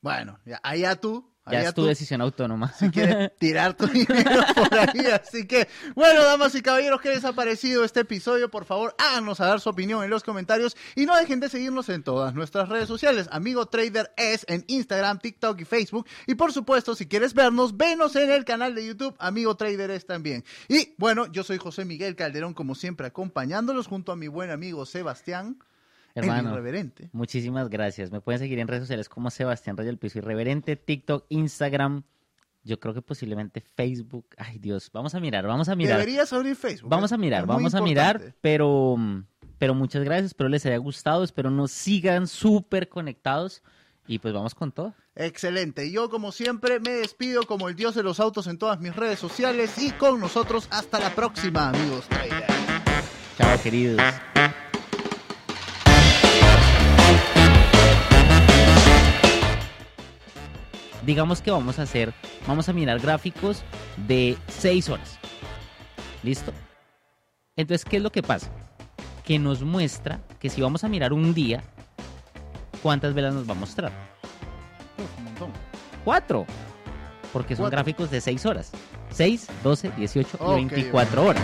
[0.03, 2.73] Bueno, ya, allá tú, Ya es tu decisión autónoma.
[2.73, 5.07] si quieres tirar tu dinero por ahí.
[5.07, 8.49] Así que, bueno, damas y caballeros, ¿qué les ha parecido este episodio?
[8.49, 12.05] Por favor, háganos saber su opinión en los comentarios y no dejen de seguirnos en
[12.05, 13.29] todas nuestras redes sociales.
[13.33, 16.07] Amigo Trader es en Instagram, TikTok y Facebook.
[16.27, 20.07] Y por supuesto, si quieres vernos, venos en el canal de YouTube, Amigo Trader es
[20.07, 20.45] también.
[20.69, 24.87] Y bueno, yo soy José Miguel Calderón, como siempre, acompañándolos junto a mi buen amigo
[24.87, 25.59] Sebastián,
[26.15, 27.09] el Hermano, irreverente.
[27.13, 28.11] muchísimas gracias.
[28.11, 32.03] Me pueden seguir en redes sociales como Sebastián Raya el Piso Irreverente, TikTok, Instagram.
[32.65, 34.27] Yo creo que posiblemente Facebook.
[34.37, 34.91] Ay, Dios.
[34.93, 35.99] Vamos a mirar, vamos a mirar.
[35.99, 36.91] Deberías abrir Facebook.
[36.91, 37.15] Vamos ¿eh?
[37.15, 38.97] a mirar, vamos a mirar, pero,
[39.59, 43.63] pero muchas gracias, espero les haya gustado, espero nos sigan súper conectados
[44.07, 44.95] y pues vamos con todo.
[45.15, 45.91] Excelente.
[45.91, 49.19] Yo, como siempre, me despido como el dios de los autos en todas mis redes
[49.19, 52.07] sociales y con nosotros hasta la próxima, amigos.
[53.39, 54.01] Chao, queridos.
[61.05, 62.13] Digamos que vamos a hacer,
[62.47, 63.63] vamos a mirar gráficos
[64.07, 65.19] de 6 horas.
[66.23, 66.53] ¿Listo?
[67.57, 68.51] Entonces, ¿qué es lo que pasa?
[69.25, 71.63] Que nos muestra que si vamos a mirar un día,
[72.83, 73.93] ¿cuántas velas nos va a mostrar?
[74.99, 75.51] Uf, un montón.
[76.05, 76.47] Cuatro.
[77.33, 77.77] Porque son Cuatro.
[77.79, 78.71] gráficos de seis horas.
[79.11, 81.43] 6, 12, 18 y Ok, 24 horas.